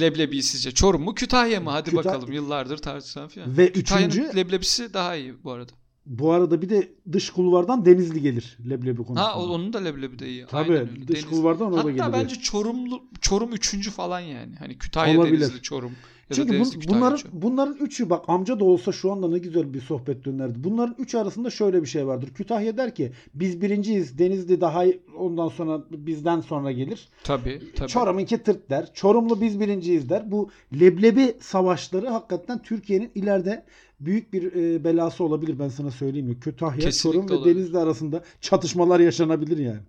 Leblebi 0.00 0.42
sizce 0.42 0.72
Çorum 0.72 1.02
mu 1.02 1.14
Kütahya 1.14 1.60
mı? 1.60 1.70
Hadi 1.70 1.90
Kütah- 1.90 1.96
bakalım 1.96 2.32
yıllardır 2.32 2.78
tartışılan 2.78 3.28
falan. 3.28 3.56
Ve 3.56 3.72
Kütahya'nın 3.72 4.10
üçüncü 4.10 4.36
leblebisi 4.36 4.94
daha 4.94 5.16
iyi 5.16 5.44
bu 5.44 5.52
arada. 5.52 5.72
bu 6.06 6.32
arada 6.32 6.62
bir 6.62 6.68
de 6.68 6.92
dış 7.12 7.30
kulvardan 7.30 7.84
Denizli 7.84 8.22
gelir 8.22 8.58
leblebi 8.70 8.96
konusunda. 8.96 9.22
Ha 9.28 9.38
onun 9.40 9.72
da 9.72 9.78
leblebi 9.78 10.18
de 10.18 10.28
iyi. 10.28 10.46
Tabii 10.46 10.72
Aynen 10.72 10.90
öyle. 10.90 11.08
dış 11.08 11.18
Deniz- 11.18 11.26
kulvardan 11.30 11.66
o 11.72 11.76
da 11.76 11.78
Hatta 11.78 11.90
gelir. 11.90 12.12
bence 12.12 12.34
Çorumlu 12.34 13.02
Çorum 13.20 13.52
üçüncü 13.52 13.90
falan 13.90 14.20
yani. 14.20 14.56
Hani 14.58 14.78
Kütahya 14.78 15.18
Olabilir. 15.20 15.40
Denizli 15.40 15.62
Çorum. 15.62 15.92
Ya 16.30 16.36
Çünkü 16.36 16.60
bu- 16.60 16.94
bunların 16.94 17.18
bunların 17.32 17.76
üçü 17.76 18.10
bak 18.10 18.24
amca 18.28 18.60
da 18.60 18.64
olsa 18.64 18.92
şu 18.92 19.12
anda 19.12 19.28
ne 19.28 19.38
güzel 19.38 19.74
bir 19.74 19.80
sohbet 19.80 20.24
dönerdi. 20.24 20.54
Bunların 20.64 20.94
üçü 20.98 21.18
arasında 21.18 21.50
şöyle 21.50 21.82
bir 21.82 21.86
şey 21.86 22.06
vardır. 22.06 22.30
Kütahya 22.34 22.76
der 22.76 22.94
ki 22.94 23.12
biz 23.34 23.60
birinciyiz. 23.62 24.18
Denizli 24.18 24.60
daha 24.60 24.84
ondan 25.18 25.48
sonra 25.48 25.84
bizden 25.90 26.40
sonra 26.40 26.72
gelir. 26.72 27.08
Tabii 27.24 27.62
tabii. 27.76 27.88
Çorum'unki 27.88 28.38
tırt 28.42 28.70
der. 28.70 28.90
Çorumlu 28.94 29.40
biz 29.40 29.60
birinciyiz 29.60 30.08
der. 30.08 30.30
Bu 30.32 30.50
leblebi 30.80 31.34
savaşları 31.40 32.08
hakikaten 32.08 32.62
Türkiye'nin 32.62 33.10
ileride 33.14 33.64
büyük 34.00 34.32
bir 34.32 34.52
e, 34.52 34.84
belası 34.84 35.24
olabilir 35.24 35.58
ben 35.58 35.68
sana 35.68 35.90
söyleyeyim? 35.90 36.38
Kütahya, 36.40 36.80
Kesinlikle 36.80 37.18
Çorum 37.18 37.30
ve 37.30 37.34
olabilir. 37.34 37.54
Denizli 37.56 37.78
arasında 37.78 38.22
çatışmalar 38.40 39.00
yaşanabilir 39.00 39.58
yani. 39.58 39.80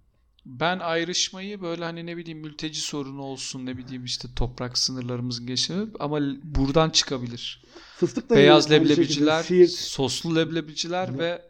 Ben 0.46 0.80
ayrışmayı 0.80 1.62
böyle 1.62 1.84
hani 1.84 2.06
ne 2.06 2.18
bileyim 2.18 2.40
mülteci 2.40 2.82
sorunu 2.82 3.22
olsun 3.22 3.66
ne 3.66 3.78
bileyim 3.78 4.06
işte 4.06 4.28
toprak 4.36 4.78
sınırlarımızın 4.78 5.48
geçimi 5.48 5.88
ama 6.00 6.20
buradan 6.44 6.90
çıkabilir. 6.90 7.64
Fıstık 7.98 8.30
da 8.30 8.36
Beyaz 8.36 8.72
leblebiciler, 8.72 9.44
şekilde 9.44 9.68
Siirt, 9.68 9.80
soslu 9.80 10.36
leblebiciler 10.36 11.20
ve 11.20 11.42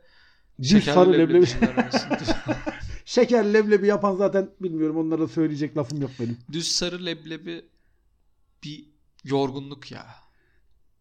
düz 0.61 0.69
şekerli 0.69 0.93
sarı 0.93 1.13
leblebi. 1.13 1.45
Şeker 3.05 3.53
leblebi 3.53 3.87
yapan 3.87 4.15
zaten 4.15 4.49
bilmiyorum 4.59 4.97
onlara 4.97 5.27
söyleyecek 5.27 5.77
lafım 5.77 6.01
yok 6.01 6.11
benim. 6.19 6.37
Düz 6.51 6.71
sarı 6.71 7.05
leblebi 7.05 7.65
bir 8.63 8.85
yorgunluk 9.23 9.91
ya. 9.91 10.05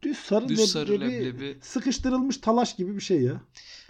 Düz 0.02 0.16
sarı, 0.18 0.48
Düz 0.48 0.58
leblebi, 0.58 0.68
sarı 0.68 1.00
leblebi. 1.00 1.56
sıkıştırılmış 1.62 2.36
talaş 2.36 2.76
gibi 2.76 2.96
bir 2.96 3.00
şey 3.00 3.22
ya. 3.22 3.40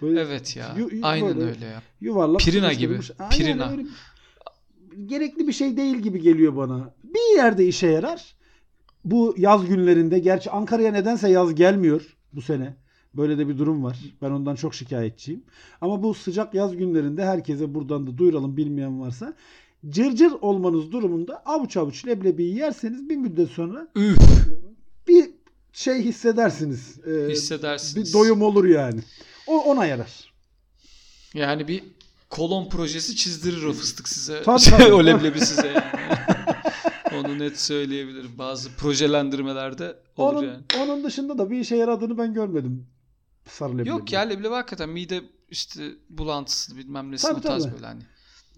Böyle 0.01 0.21
Evet 0.21 0.55
ya. 0.55 0.75
Yu- 0.77 0.89
yu- 0.95 1.05
Aynen 1.05 1.37
böyle 1.37 1.49
öyle 1.49 1.65
ya. 1.65 1.81
yuvarlak 2.01 2.39
Pirina 2.41 2.73
gibi. 2.73 2.99
Aynen 3.19 3.29
Pirina. 3.37 3.71
öyle. 3.71 3.85
Gerekli 5.05 5.47
bir 5.47 5.53
şey 5.53 5.77
değil 5.77 5.97
gibi 5.97 6.21
geliyor 6.21 6.55
bana. 6.55 6.93
Bir 7.03 7.35
yerde 7.37 7.67
işe 7.67 7.87
yarar. 7.87 8.35
Bu 9.05 9.35
yaz 9.37 9.65
günlerinde 9.65 10.19
gerçi 10.19 10.51
Ankara'ya 10.51 10.91
nedense 10.91 11.29
yaz 11.29 11.55
gelmiyor 11.55 12.17
bu 12.33 12.41
sene. 12.41 12.75
Böyle 13.13 13.37
de 13.37 13.47
bir 13.47 13.57
durum 13.57 13.83
var. 13.83 13.99
Ben 14.21 14.31
ondan 14.31 14.55
çok 14.55 14.75
şikayetçiyim. 14.75 15.43
Ama 15.81 16.03
bu 16.03 16.13
sıcak 16.13 16.53
yaz 16.53 16.77
günlerinde 16.77 17.25
herkese 17.25 17.73
buradan 17.75 18.07
da 18.07 18.17
duyuralım 18.17 18.57
bilmeyen 18.57 19.01
varsa. 19.01 19.33
Cırcır 19.89 20.31
olmanız 20.41 20.91
durumunda 20.91 21.41
avuç 21.45 21.77
avuç 21.77 22.07
leblebiyi 22.07 22.55
yerseniz 22.57 23.09
bir 23.09 23.15
müddet 23.17 23.49
sonra 23.49 23.87
Üf 23.95 24.17
şey 25.73 26.01
hissedersiniz. 26.01 26.99
Ee, 27.07 27.31
hissedersiniz. 27.31 28.07
bir 28.07 28.13
doyum 28.13 28.41
olur 28.41 28.65
yani. 28.65 29.01
O 29.47 29.59
ona 29.63 29.85
yarar. 29.85 30.33
Yani 31.33 31.67
bir 31.67 31.83
kolon 32.29 32.69
projesi 32.69 33.15
çizdirir 33.15 33.63
o 33.63 33.73
fıstık 33.73 34.09
size. 34.09 34.43
Tabii, 34.43 34.59
Şey, 34.61 34.77
tabii. 34.77 34.93
o 34.93 35.05
leblebi 35.05 35.39
size 35.45 35.67
yani. 35.67 36.17
Onu 37.25 37.39
net 37.39 37.59
söyleyebilirim. 37.59 38.31
Bazı 38.37 38.69
projelendirmelerde 38.75 39.95
olur 40.17 40.33
Onun, 40.35 40.47
yani. 40.47 40.63
onun 40.79 41.03
dışında 41.03 41.37
da 41.37 41.49
bir 41.49 41.59
işe 41.59 41.75
yaradığını 41.75 42.17
ben 42.17 42.33
görmedim. 42.33 42.87
Sarı 43.49 43.73
leblebi. 43.73 43.89
Yok 43.89 44.11
ya 44.11 44.21
leblebi 44.21 44.53
hakikaten 44.53 44.89
mide 44.89 45.21
işte 45.49 45.91
bulantısı 46.09 46.77
bilmem 46.77 47.11
nesi 47.11 47.27
Tabii, 47.27 47.39
o 47.39 47.41
tarz 47.41 47.63
tabii. 47.63 47.73
böyle 47.73 47.85
hani. 47.85 48.01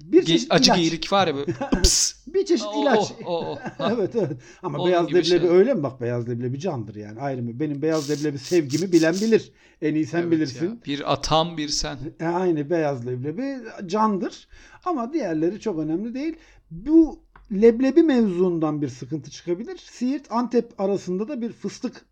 Bir 0.02 0.22
Ge- 0.22 0.26
çeşit 0.26 0.52
acı 0.52 0.68
ilaç. 0.70 0.78
geyirik 0.78 1.12
var 1.12 1.28
ya 1.28 1.36
böyle. 1.36 1.54
Bir 2.28 2.46
çeşit 2.46 2.68
ilaç. 2.82 3.12
o, 3.26 3.30
o, 3.30 3.52
o. 3.52 3.60
Ha. 3.78 3.94
evet 3.98 4.16
evet. 4.16 4.38
Ama 4.64 4.78
Onun 4.78 4.88
beyaz 4.92 5.08
leblebi 5.08 5.26
şey. 5.26 5.40
öyle 5.40 5.74
mi? 5.74 5.84
Bak 5.84 6.02
beyaz 6.02 6.30
leblebi 6.30 6.60
candır 6.60 6.96
yani. 6.96 7.22
Ayrı 7.22 7.44
mı? 7.44 7.60
Benim 7.60 7.82
beyaz 7.82 8.10
leblebi 8.10 8.38
sevgimi 8.38 8.92
bilen 8.92 9.14
bilir. 9.14 9.52
En 9.82 9.96
iyi 9.96 10.06
sen 10.06 10.20
Evet 10.22 10.32
bilirsin. 10.32 10.70
ya. 10.70 10.78
Bir 10.86 11.14
atam 11.14 11.58
bir 11.58 11.68
sen. 11.70 11.98
E, 12.20 12.26
aynı 12.26 12.70
beyaz 12.70 13.08
leblebi 13.08 13.58
candır. 13.86 14.48
Ama 14.86 15.14
diğerleri 15.14 15.60
çok 15.60 15.80
önemli 15.80 16.14
değil. 16.14 16.36
Bu 16.72 17.20
leblebi 17.52 18.04
mevzundan 18.04 18.82
bir 18.82 18.88
sıkıntı 18.90 19.32
çıkabilir. 19.32 19.78
Siirt 19.78 20.32
Antep 20.32 20.82
arasında 20.82 21.28
da 21.28 21.42
bir 21.42 21.52
fıstık 21.52 22.06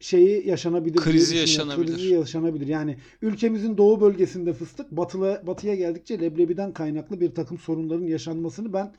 şeyi 0.00 0.48
yaşanabilir. 0.48 0.96
Krizi 0.98 1.36
yaşanabilir. 1.36 1.94
Krizi 1.96 2.08
yaşanabilir. 2.14 2.66
Yani 2.66 2.96
ülkemizin 3.22 3.76
doğu 3.76 4.00
bölgesinde 4.00 4.52
fıstık 4.52 4.90
batılı, 4.90 5.42
batıya 5.46 5.74
geldikçe 5.74 6.20
leblebiden 6.20 6.72
kaynaklı 6.72 7.20
bir 7.20 7.34
takım 7.34 7.58
sorunların 7.58 8.06
yaşanmasını 8.06 8.72
ben 8.72 8.92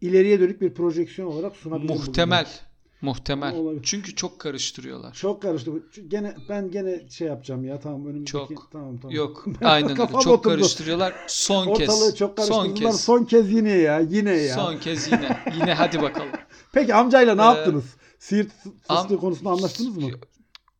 ileriye 0.00 0.40
dönük 0.40 0.60
bir 0.60 0.74
projeksiyon 0.74 1.28
olarak 1.28 1.56
sunabilirim. 1.56 1.88
bugün 1.88 2.06
Muhtemel. 2.06 2.38
belki. 2.44 2.70
Muhtemel. 3.02 3.54
Olabilir. 3.56 3.82
Çünkü 3.84 4.14
çok 4.14 4.38
karıştırıyorlar. 4.38 5.12
Çok 5.14 5.42
karıştı. 5.42 5.70
Gene 6.08 6.34
ben 6.48 6.70
gene 6.70 7.08
şey 7.10 7.28
yapacağım 7.28 7.64
ya 7.64 7.80
tamam 7.80 8.06
önümüzdeki 8.06 8.32
Çok. 8.32 8.70
tamam 8.72 8.98
tamam. 8.98 9.10
Yok. 9.16 9.44
Ben- 9.60 9.66
Aynen 9.66 9.90
öyle. 9.90 10.20
Çok 10.24 10.44
karıştırıyorlar. 10.44 11.14
Son 11.26 11.74
kez. 11.74 11.88
Ortalığı 11.88 12.14
çok 12.14 12.40
son 12.40 12.74
kez. 12.74 13.00
Son 13.00 13.24
kez 13.24 13.52
yine 13.52 13.70
ya. 13.72 14.00
Yine 14.00 14.30
ya. 14.36 14.54
Son 14.54 14.76
kez 14.76 15.06
yine. 15.06 15.38
Yine 15.60 15.74
hadi 15.74 16.02
bakalım. 16.02 16.28
Peki 16.72 16.94
amcayla 16.94 17.34
ne 17.34 17.42
Ee, 17.42 17.44
yaptınız? 17.44 17.84
Siirt 18.18 18.48
fıstığı 18.88 19.14
am- 19.14 19.16
konusunda 19.16 19.50
anlaştınız 19.50 19.96
mı? 19.96 20.10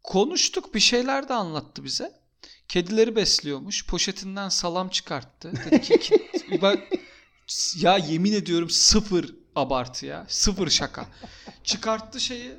Konuştuk 0.03 0.75
bir 0.75 0.81
şeyler 0.81 1.29
de 1.29 1.35
anlattı 1.35 1.85
bize. 1.85 2.21
Kedileri 2.69 3.17
besliyormuş. 3.17 3.87
Poşetinden 3.87 4.49
salam 4.49 4.89
çıkarttı. 4.89 5.53
Dedi 5.65 5.81
ki 5.81 5.99
ki- 5.99 6.29
bak 6.63 6.79
ya 7.77 7.97
yemin 7.97 8.33
ediyorum 8.33 8.71
sıfır 8.71 9.35
abartı 9.57 10.07
ya. 10.07 10.27
Sıfır 10.29 10.71
şaka. 10.71 11.07
Çıkarttı 11.65 12.21
şeyi 12.21 12.53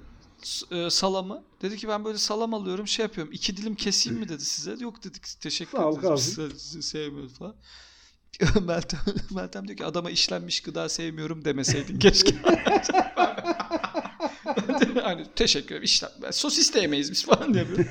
e, 0.72 0.90
salamı. 0.90 1.44
Dedi 1.62 1.78
ki 1.78 1.88
ben 1.88 2.06
böyle 2.06 2.18
salam 2.18 2.54
alıyorum 2.54 2.88
şey 2.88 3.04
yapıyorum. 3.04 3.34
İki 3.34 3.58
dilim 3.58 3.76
keseyim 3.76 4.20
mi 4.20 4.30
dedi 4.30 4.46
size. 4.46 4.76
Yok 4.80 5.04
dedik 5.04 5.24
teşekkür 5.42 5.78
ederiz. 6.00 6.38
Biz 6.76 6.86
sevmiyoruz 6.86 7.34
falan. 7.34 7.56
Meltem, 8.62 9.00
Meltem 9.32 9.68
diyor 9.68 9.78
ki 9.78 9.86
adama 9.86 10.10
işlenmiş 10.12 10.62
gıda 10.62 10.90
sevmiyorum 10.90 11.46
demeseydin 11.46 12.00
keşke. 12.00 12.36
hani 15.03 15.25
teşekkür 15.36 15.67
ederim 15.67 15.84
işlem. 15.84 16.12
Sosis 16.31 16.74
de 16.74 16.79
yemeyiz 16.79 17.12
biz 17.12 17.25
falan 17.25 17.53
diye 17.53 17.70
böyle. 17.70 17.89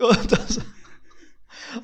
Ondan 0.00 0.46
sonra, 0.48 0.66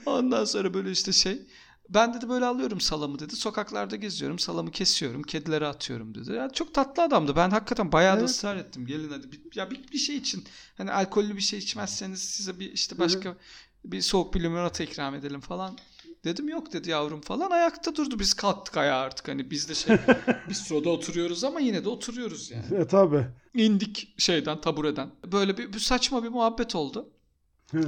ondan 0.06 0.44
sonra 0.44 0.74
böyle 0.74 0.90
işte 0.90 1.12
şey. 1.12 1.42
Ben 1.88 2.14
dedi 2.14 2.28
böyle 2.28 2.44
alıyorum 2.44 2.80
salamı 2.80 3.18
dedi. 3.18 3.36
Sokaklarda 3.36 3.96
geziyorum. 3.96 4.38
Salamı 4.38 4.70
kesiyorum. 4.70 5.22
Kedilere 5.22 5.66
atıyorum 5.66 6.14
dedi. 6.14 6.32
Yani 6.32 6.52
çok 6.52 6.74
tatlı 6.74 7.02
adamdı. 7.02 7.36
Ben 7.36 7.50
hakikaten 7.50 7.92
bayağı 7.92 8.16
da 8.16 8.20
Evet. 8.20 8.30
ısrar 8.30 8.56
ettim. 8.56 8.86
Gelin 8.86 9.10
hadi. 9.10 9.32
Bir, 9.32 9.40
ya 9.54 9.70
bir, 9.70 9.92
bir 9.92 9.98
şey 9.98 10.16
için. 10.16 10.44
Hani 10.76 10.92
alkollü 10.92 11.36
bir 11.36 11.40
şey 11.40 11.58
içmezseniz 11.58 12.20
size 12.20 12.60
bir 12.60 12.72
işte 12.72 12.98
başka 12.98 13.36
bir 13.84 14.00
soğuk 14.00 14.34
bir 14.34 14.42
limonata 14.42 14.84
ikram 14.84 15.14
edelim 15.14 15.40
falan. 15.40 15.78
Dedim 16.24 16.48
yok 16.48 16.72
dedi 16.72 16.90
yavrum 16.90 17.20
falan. 17.20 17.50
Ayakta 17.50 17.94
durdu. 17.96 18.18
Biz 18.18 18.34
kalktık 18.34 18.76
ayağa 18.76 18.96
artık. 19.00 19.28
Hani 19.28 19.50
biz 19.50 19.68
de 19.68 19.74
şey 19.74 19.96
biz 20.48 20.58
soda 20.58 20.90
oturuyoruz 20.90 21.44
ama 21.44 21.60
yine 21.60 21.84
de 21.84 21.88
oturuyoruz 21.88 22.50
yani. 22.50 22.64
E 22.82 22.86
tabi. 22.86 23.26
İndik 23.54 24.14
şeyden 24.20 24.60
tabureden. 24.60 25.10
Böyle 25.32 25.58
bir, 25.58 25.72
bir 25.72 25.78
saçma 25.78 26.24
bir 26.24 26.28
muhabbet 26.28 26.74
oldu. 26.74 27.10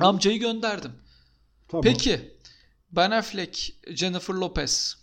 Amcayı 0.00 0.40
gönderdim. 0.40 0.92
Tamam. 1.68 1.82
Peki 1.82 2.36
Ben 2.92 3.10
Affleck, 3.10 3.74
Jennifer 3.88 4.34
Lopez. 4.34 4.96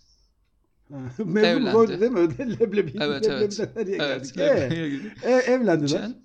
Evlendi. 1.19 1.77
oydu 1.77 1.99
değil 2.01 2.11
mi? 2.11 2.19
Leblebi. 2.59 2.93
Evet, 3.01 3.27
evet. 3.29 3.75
nereye 3.75 3.97
Evet. 4.01 4.33
geldik? 4.33 4.37
E, 4.37 4.61
Lebleb'ye 4.61 4.89
gidiyor. 4.89 5.11
e, 5.23 5.31
evlendiler. 5.31 5.99
Jen- 5.99 6.15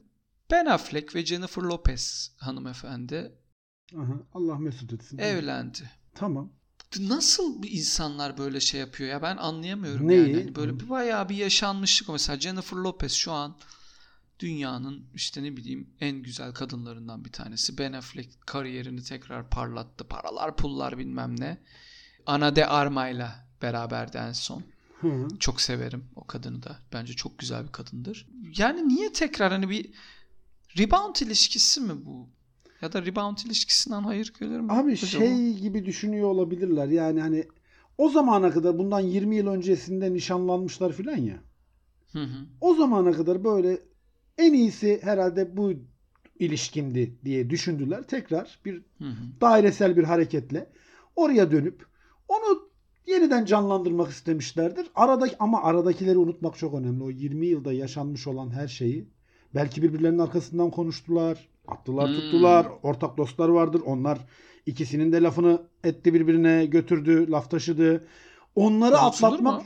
Ben 0.50 0.66
Affleck 0.66 1.14
ve 1.14 1.26
Jennifer 1.26 1.62
Lopez 1.62 2.32
hanımefendi 2.38 3.32
Aha, 3.96 4.12
Allah 4.34 4.58
mesut 4.58 4.92
etsin. 4.92 5.18
evlendi. 5.18 5.90
Tamam. 6.14 6.52
Nasıl 7.00 7.62
bir 7.62 7.70
insanlar 7.70 8.38
böyle 8.38 8.60
şey 8.60 8.80
yapıyor 8.80 9.10
ya 9.10 9.22
ben 9.22 9.36
anlayamıyorum 9.36 10.08
Neyi? 10.08 10.20
yani. 10.20 10.34
Hani 10.34 10.54
böyle 10.54 10.80
bir 10.80 10.90
bayağı 10.90 11.28
bir 11.28 11.36
yaşanmışlık 11.36 12.08
o. 12.08 12.12
Mesela 12.12 12.40
Jennifer 12.40 12.76
Lopez 12.76 13.12
şu 13.12 13.32
an 13.32 13.56
dünyanın 14.40 15.04
işte 15.14 15.42
ne 15.42 15.56
bileyim 15.56 15.90
en 16.00 16.16
güzel 16.16 16.52
kadınlarından 16.52 17.24
bir 17.24 17.32
tanesi. 17.32 17.78
Ben 17.78 17.92
Affleck 17.92 18.46
kariyerini 18.46 19.02
tekrar 19.02 19.50
parlattı. 19.50 20.04
Paralar 20.04 20.56
pullar 20.56 20.98
bilmem 20.98 21.40
ne. 21.40 21.58
Ana 22.26 22.56
de 22.56 22.66
Arma'yla 22.66 23.46
beraberdi 23.62 24.16
en 24.16 24.32
son. 24.32 24.62
Hı 25.00 25.08
hı. 25.08 25.28
Çok 25.38 25.60
severim 25.60 26.04
o 26.16 26.26
kadını 26.26 26.62
da. 26.62 26.78
Bence 26.92 27.12
çok 27.12 27.38
güzel 27.38 27.66
bir 27.66 27.72
kadındır. 27.72 28.28
Yani 28.56 28.88
niye 28.88 29.12
tekrar 29.12 29.52
hani 29.52 29.68
bir 29.70 29.90
rebound 30.78 31.16
ilişkisi 31.16 31.80
mi 31.80 32.04
bu? 32.04 32.28
Ya 32.82 32.92
da 32.92 33.06
rebound 33.06 33.38
ilişkisinden 33.46 34.02
hayır 34.02 34.32
gelir 34.40 34.60
mi? 34.60 34.72
Abi 34.72 34.92
acaba? 34.92 35.24
şey 35.24 35.54
gibi 35.54 35.86
düşünüyor 35.86 36.28
olabilirler. 36.28 36.88
Yani 36.88 37.20
hani 37.20 37.44
o 37.98 38.08
zamana 38.08 38.50
kadar 38.50 38.78
bundan 38.78 39.00
20 39.00 39.36
yıl 39.36 39.46
öncesinde 39.46 40.12
nişanlanmışlar 40.12 40.92
filan 40.92 41.16
ya. 41.16 41.36
Hı 42.12 42.22
hı. 42.22 42.46
O 42.60 42.74
zamana 42.74 43.12
kadar 43.12 43.44
böyle 43.44 43.78
en 44.38 44.52
iyisi 44.52 45.00
herhalde 45.02 45.56
bu 45.56 45.72
ilişkindi 46.38 47.18
diye 47.24 47.50
düşündüler. 47.50 48.02
Tekrar 48.02 48.60
bir 48.64 48.74
Hı 48.74 49.04
hı. 49.04 49.40
dairesel 49.40 49.96
bir 49.96 50.04
hareketle 50.04 50.70
oraya 51.16 51.50
dönüp 51.50 51.86
onu 52.28 52.68
yeniden 53.06 53.44
canlandırmak 53.44 54.10
istemişlerdir. 54.10 54.86
Aradaki 54.94 55.36
ama 55.38 55.62
aradakileri 55.62 56.18
unutmak 56.18 56.56
çok 56.58 56.74
önemli. 56.74 57.02
O 57.04 57.10
20 57.10 57.46
yılda 57.46 57.72
yaşanmış 57.72 58.26
olan 58.26 58.50
her 58.50 58.68
şeyi 58.68 59.08
belki 59.54 59.82
birbirlerinin 59.82 60.18
arkasından 60.18 60.70
konuştular, 60.70 61.48
attılar, 61.72 62.08
Hmm. 62.08 62.14
tuttular. 62.16 62.66
Ortak 62.82 63.16
dostlar 63.18 63.48
vardır. 63.48 63.82
Onlar 63.86 64.18
ikisinin 64.66 65.12
de 65.12 65.22
lafını 65.22 65.62
etti 65.84 66.14
birbirine 66.14 66.66
götürdü, 66.66 67.30
laf 67.30 67.50
taşıdı. 67.50 68.06
Onları 68.54 68.94
Unutulur 68.94 69.06
atlatmak 69.08 69.62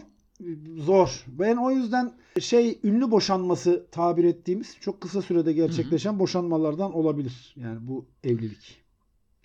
zor. 0.77 1.25
Ben 1.29 1.57
o 1.57 1.71
yüzden 1.71 2.13
şey 2.41 2.79
ünlü 2.85 3.11
boşanması 3.11 3.87
tabir 3.91 4.25
ettiğimiz 4.25 4.77
çok 4.81 5.01
kısa 5.01 5.23
sürede 5.23 5.53
gerçekleşen 5.53 6.19
boşanmalardan 6.19 6.93
olabilir. 6.93 7.55
Yani 7.57 7.79
bu 7.89 8.07
evlilik 8.25 8.83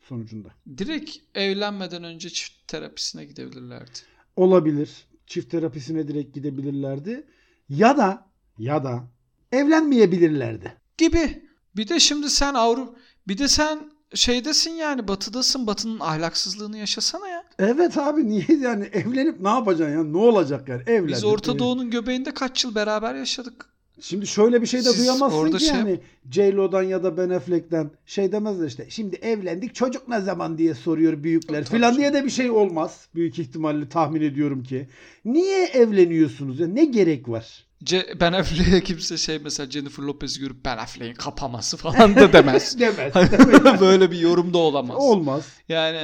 sonucunda. 0.01 0.49
Direkt 0.77 1.17
evlenmeden 1.35 2.03
önce 2.03 2.29
çift 2.29 2.67
terapisine 2.67 3.25
gidebilirlerdi. 3.25 3.91
Olabilir. 4.35 5.07
Çift 5.27 5.51
terapisine 5.51 6.07
direkt 6.07 6.35
gidebilirlerdi. 6.35 7.27
Ya 7.69 7.97
da 7.97 8.27
ya 8.57 8.83
da 8.83 9.03
evlenmeyebilirlerdi. 9.51 10.73
Gibi. 10.97 11.46
Bir 11.77 11.87
de 11.87 11.99
şimdi 11.99 12.29
sen 12.29 12.53
Avrupa 12.53 12.93
bir 13.27 13.37
de 13.37 13.47
sen 13.47 13.79
şeydesin 14.13 14.71
yani 14.71 15.07
batıdasın. 15.07 15.67
Batının 15.67 15.99
ahlaksızlığını 15.99 16.77
yaşasana 16.77 17.27
ya. 17.27 17.43
Evet 17.59 17.97
abi 17.97 18.27
niye 18.27 18.45
yani 18.59 18.85
evlenip 18.85 19.39
ne 19.39 19.49
yapacaksın 19.49 19.97
ya? 19.97 20.03
Ne 20.03 20.17
olacak 20.17 20.69
yani? 20.69 20.81
Evlen. 20.87 21.07
Biz 21.07 21.23
Orta 21.23 21.59
Doğu'nun 21.59 21.89
göbeğinde 21.91 22.33
kaç 22.33 22.63
yıl 22.63 22.75
beraber 22.75 23.15
yaşadık. 23.15 23.65
Şimdi 24.01 24.27
şöyle 24.27 24.61
bir 24.61 24.67
şey 24.67 24.79
de 24.79 24.89
Siz 24.89 24.99
duyamazsın 24.99 25.37
orada 25.37 25.57
ki 25.57 25.65
şey- 25.65 25.75
yani 25.75 25.99
J-Lo'dan 26.31 26.83
ya 26.83 27.03
da 27.03 27.17
Ben 27.17 27.29
Affleck'ten 27.29 27.91
şey 28.05 28.31
demezler 28.31 28.67
işte. 28.67 28.85
Şimdi 28.89 29.15
evlendik 29.15 29.75
çocuk 29.75 30.07
ne 30.07 30.21
zaman 30.21 30.57
diye 30.57 30.73
soruyor 30.73 31.23
büyükler 31.23 31.65
Tabii 31.65 31.77
filan 31.77 31.97
diye 31.97 32.13
de 32.13 32.25
bir 32.25 32.29
şey 32.29 32.49
olmaz. 32.49 33.07
Büyük 33.15 33.39
ihtimalle 33.39 33.89
tahmin 33.89 34.21
ediyorum 34.21 34.63
ki. 34.63 34.87
Niye 35.25 35.65
evleniyorsunuz 35.65 36.59
ya? 36.59 36.67
Ne 36.67 36.85
gerek 36.85 37.29
var? 37.29 37.65
Ce- 37.83 38.19
ben 38.19 38.33
Affleck'e 38.33 38.83
kimse 38.83 39.17
şey 39.17 39.39
mesela 39.43 39.71
Jennifer 39.71 40.03
Lopez'i 40.03 40.39
görüp 40.39 40.65
Ben 40.65 40.77
Affleck'in 40.77 41.13
kapaması 41.15 41.77
falan 41.77 42.15
da 42.15 42.33
demez. 42.33 42.79
Demez. 42.79 43.13
Böyle 43.81 44.11
bir 44.11 44.19
yorum 44.19 44.53
da 44.53 44.57
olamaz. 44.57 44.97
Olmaz. 44.99 45.45
Yani 45.69 45.99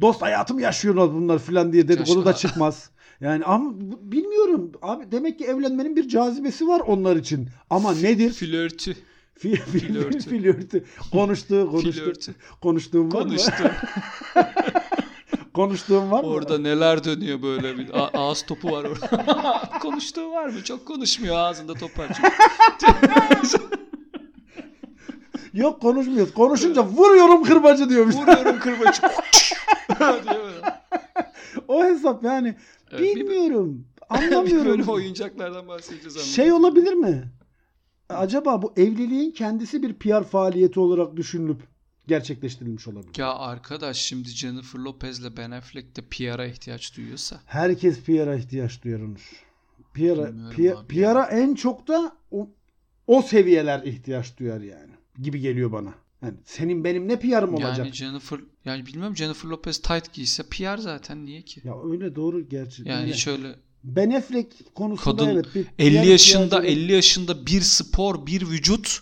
Dost 0.00 0.22
hayatım 0.22 0.58
yaşıyorlar 0.58 1.14
bunlar 1.14 1.38
filan 1.38 1.72
diye 1.72 1.88
dedikodu 1.88 2.24
da 2.24 2.30
Yaşa- 2.30 2.48
çıkmaz. 2.48 2.90
Yani 3.20 3.44
ama 3.44 3.72
bilmiyorum 4.00 4.72
abi 4.82 5.12
demek 5.12 5.38
ki 5.38 5.44
evlenmenin 5.44 5.96
bir 5.96 6.08
cazibesi 6.08 6.68
var 6.68 6.80
onlar 6.80 7.16
için. 7.16 7.48
Ama 7.70 7.94
nedir? 7.94 8.32
flörtü. 8.32 8.96
Flörtü. 9.38 10.18
Flörtü. 10.18 10.84
Konuştuğu, 11.12 11.70
konuştuğu. 11.70 11.92
Flörtü. 12.04 12.34
Konuştuğum 12.62 13.12
var 13.12 13.22
mı? 13.22 13.28
Konuştu. 13.28 13.52
Konuştuğum 15.54 16.10
var 16.10 16.24
mı? 16.24 16.30
Orada 16.30 16.58
neler 16.58 17.04
dönüyor 17.04 17.42
böyle 17.42 17.78
bir 17.78 17.98
a- 17.98 18.10
ağız 18.14 18.42
topu 18.42 18.70
var 18.72 18.84
orada. 18.84 19.62
Konuştuğu 19.82 20.30
var 20.30 20.48
mı? 20.48 20.64
Çok 20.64 20.86
konuşmuyor 20.86 21.36
ağzında 21.36 21.74
top 21.74 21.98
var 21.98 22.08
çünkü. 22.16 22.30
Yok 25.54 25.80
konuşmuyoruz. 25.82 26.34
Konuşunca 26.34 26.84
vuruyorum 26.84 27.44
kırbacı 27.44 27.88
diyormuş. 27.90 28.14
Vuruyorum 28.14 28.58
kırbacı. 28.60 29.02
o 31.68 31.84
hesap 31.84 32.24
yani 32.24 32.54
bilmiyorum. 32.92 33.86
Anlamıyorum. 34.08 34.66
böyle 34.66 34.84
oyuncaklardan 34.90 35.68
bahsedeceğiz 35.68 36.16
anladım. 36.16 36.32
şey 36.32 36.52
olabilir 36.52 36.92
mi? 36.92 37.32
Acaba 38.08 38.62
bu 38.62 38.72
evliliğin 38.76 39.30
kendisi 39.30 39.82
bir 39.82 39.94
PR 39.94 40.24
faaliyeti 40.24 40.80
olarak 40.80 41.16
düşünülüp 41.16 41.62
gerçekleştirilmiş 42.06 42.88
olabilir. 42.88 43.18
Ya 43.18 43.34
arkadaş 43.34 43.96
şimdi 43.96 44.28
Jennifer 44.28 44.78
Lopez'le 44.80 45.36
Ben 45.36 45.50
Affleck 45.50 45.96
de 45.96 46.02
PR'a 46.10 46.46
ihtiyaç 46.46 46.96
duyuyorsa. 46.96 47.40
Herkes 47.46 48.00
PR'a 48.00 48.34
ihtiyaç 48.34 48.84
duyar 48.84 49.00
Onur. 49.00 49.44
PR'a, 49.94 50.28
Bilmiyorum 50.28 50.56
P- 50.56 50.76
abi 50.76 50.86
PR'a 50.94 51.24
en 51.24 51.54
çok 51.54 51.88
da 51.88 52.16
o, 52.30 52.50
o 53.06 53.22
seviyeler 53.22 53.82
ihtiyaç 53.82 54.38
duyar 54.38 54.60
yani. 54.60 54.92
Gibi 55.22 55.40
geliyor 55.40 55.72
bana. 55.72 55.94
Yani 56.22 56.34
senin 56.44 56.84
benim 56.84 57.08
ne 57.08 57.18
PR'ım 57.18 57.54
olacak? 57.54 57.78
Yani 57.78 57.92
Jennifer 57.92 58.40
yani 58.68 58.86
bilmiyorum 58.86 59.16
Jennifer 59.16 59.48
Lopez 59.48 59.78
tight 59.78 60.12
giyse 60.12 60.42
PR 60.42 60.78
zaten 60.78 61.26
niye 61.26 61.42
ki? 61.42 61.60
Ya 61.64 61.74
öyle 61.92 62.14
doğru 62.16 62.48
gerçi. 62.48 62.82
Yani 62.88 63.00
Yani 63.00 63.12
hiç 63.12 63.26
öyle 63.26 63.56
Ben 63.84 64.10
Affleck 64.10 64.74
konusunda 64.74 65.16
Kadın 65.16 65.34
evet. 65.34 65.54
Bir 65.54 65.66
50 65.78 65.98
PR 66.00 66.04
yaşında 66.04 66.44
ihtiyacı 66.44 66.66
var. 66.66 66.72
50 66.72 66.92
yaşında 66.92 67.46
bir 67.46 67.60
spor, 67.60 68.26
bir 68.26 68.42
vücut. 68.50 69.00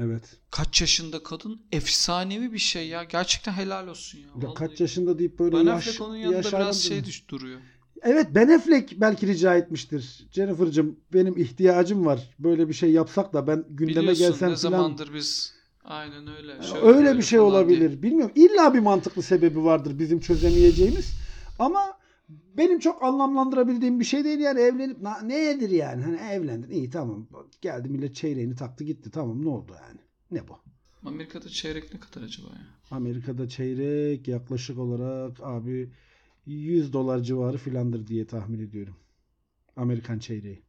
Evet. 0.00 0.22
Kaç 0.50 0.80
yaşında 0.80 1.22
kadın? 1.22 1.62
Efsanevi 1.72 2.52
bir 2.52 2.58
şey 2.58 2.88
ya. 2.88 3.04
Gerçekten 3.04 3.52
helal 3.52 3.88
olsun 3.88 4.18
ya. 4.18 4.24
Ya 4.26 4.30
vallahi. 4.34 4.54
kaç 4.54 4.80
yaşında 4.80 5.18
deyip 5.18 5.38
böyle 5.38 5.56
Ben 5.56 5.64
yaş, 5.64 5.88
Affleck 5.88 6.00
onun 6.00 6.16
yanında 6.16 6.48
biraz 6.52 6.82
şey 6.82 7.04
düş 7.04 7.28
duruyor. 7.28 7.60
Evet 8.02 8.26
Ben 8.34 8.48
Affleck 8.48 9.00
belki 9.00 9.26
rica 9.26 9.56
etmiştir. 9.56 10.26
Jennifer'cığım 10.32 10.96
benim 11.12 11.38
ihtiyacım 11.38 12.06
var. 12.06 12.30
Böyle 12.38 12.68
bir 12.68 12.74
şey 12.74 12.90
yapsak 12.92 13.32
da 13.34 13.46
ben 13.46 13.64
gündeme 13.70 14.00
Biliyorsun 14.02 14.18
gelsem 14.18 14.50
ne 14.50 14.56
falan. 14.56 14.70
zamandır 14.70 15.14
biz 15.14 15.51
aynen 15.84 16.26
öyle. 16.36 16.62
şöyle 16.62 16.86
Öyle 16.86 17.18
bir 17.18 17.22
şey 17.22 17.40
olabilir. 17.40 17.90
diye. 17.90 18.02
Bilmiyorum. 18.02 18.32
İlla 18.34 18.74
bir 18.74 18.78
mantıklı 18.78 19.22
sebebi 19.22 19.64
vardır 19.64 19.98
bizim 19.98 20.20
çözemeyeceğimiz. 20.20 21.12
Ama 21.58 21.80
benim 22.56 22.78
çok 22.78 23.02
anlamlandırabildiğim 23.02 24.00
bir 24.00 24.04
şey 24.04 24.24
değil 24.24 24.38
yani 24.40 24.60
evlenip 24.60 24.98
nedir 25.22 25.70
yani? 25.70 26.02
Hani 26.02 26.16
evlendin 26.16 26.70
iyi 26.70 26.90
tamam. 26.90 27.26
Geldi 27.60 27.88
millet 27.88 28.14
çeyreğini 28.14 28.56
taktı 28.56 28.84
gitti. 28.84 29.10
Tamam 29.10 29.44
ne 29.44 29.48
oldu 29.48 29.72
yani? 29.88 30.00
Ne 30.30 30.48
bu? 30.48 30.58
Amerika'da 31.08 31.48
çeyrek 31.48 31.94
ne 31.94 32.00
kadar 32.00 32.26
acaba 32.26 32.48
ya? 32.48 32.66
Amerika'da 32.96 33.48
çeyrek 33.48 34.28
yaklaşık 34.28 34.78
olarak 34.78 35.40
abi 35.42 35.90
100 36.46 36.92
dolar 36.92 37.20
civarı 37.20 37.58
filandır 37.58 38.06
diye 38.06 38.26
tahmin 38.26 38.58
ediyorum. 38.68 38.96
Amerikan 39.76 40.18
çeyreği. 40.18 40.62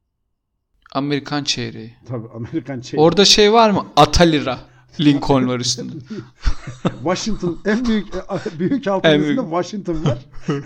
Amerikan 0.94 1.44
çeyreği. 1.44 1.94
Tabii 2.06 2.28
Amerikan 2.28 2.82
çeyreği. 2.82 3.06
Orada 3.08 3.26
şey 3.26 3.54
var 3.54 3.70
mı? 3.70 3.88
Atalira. 3.96 4.73
Lincoln 5.00 5.48
var 5.48 5.60
üstünde. 5.60 5.94
Washington 7.04 7.60
en 7.66 7.86
büyük 7.86 8.08
e, 8.16 8.60
büyük 8.60 8.86
büyük. 9.04 9.40
Washington 9.40 10.06
var. 10.06 10.18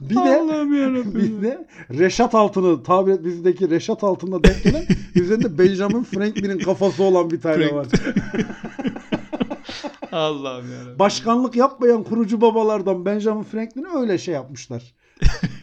bir 0.00 0.16
de 0.16 1.14
bir 1.14 1.42
de 1.42 1.66
Reşat 1.90 2.34
altını 2.34 2.82
tabir 2.82 3.12
et 3.12 3.24
bizdeki 3.24 3.70
Reşat 3.70 4.04
altına 4.04 4.44
denk 4.44 4.62
gelen 4.62 4.84
üzerinde 5.14 5.58
Benjamin 5.58 6.04
Franklin'in 6.04 6.58
kafası 6.58 7.02
olan 7.02 7.30
bir 7.30 7.40
tane 7.40 7.74
var. 7.74 7.86
Allah'ım 10.12 10.72
yarabbim. 10.72 10.98
Başkanlık 10.98 11.56
yapmayan 11.56 12.04
kurucu 12.04 12.40
babalardan 12.40 13.04
Benjamin 13.04 13.42
Franklin'i 13.42 13.88
öyle 13.94 14.18
şey 14.18 14.34
yapmışlar. 14.34 14.94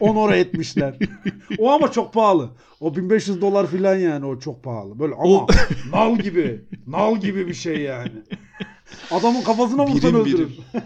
Onore 0.00 0.38
etmişler. 0.38 0.98
O 1.58 1.70
ama 1.70 1.92
çok 1.92 2.12
pahalı. 2.12 2.50
O 2.80 2.96
1500 2.96 3.40
dolar 3.40 3.66
filan 3.66 3.96
yani 3.96 4.26
o 4.26 4.38
çok 4.38 4.64
pahalı. 4.64 4.98
Böyle 4.98 5.14
ama 5.14 5.24
O- 5.24 5.46
nal 5.92 6.18
gibi. 6.18 6.64
Nal 6.86 7.16
gibi 7.20 7.46
bir 7.46 7.54
şey 7.54 7.80
yani. 7.80 8.12
Adamın 9.10 9.42
kafasına 9.42 9.86
vursan 9.86 10.10
Birim 10.14 10.20
öldürür. 10.20 10.48
birim. 10.48 10.82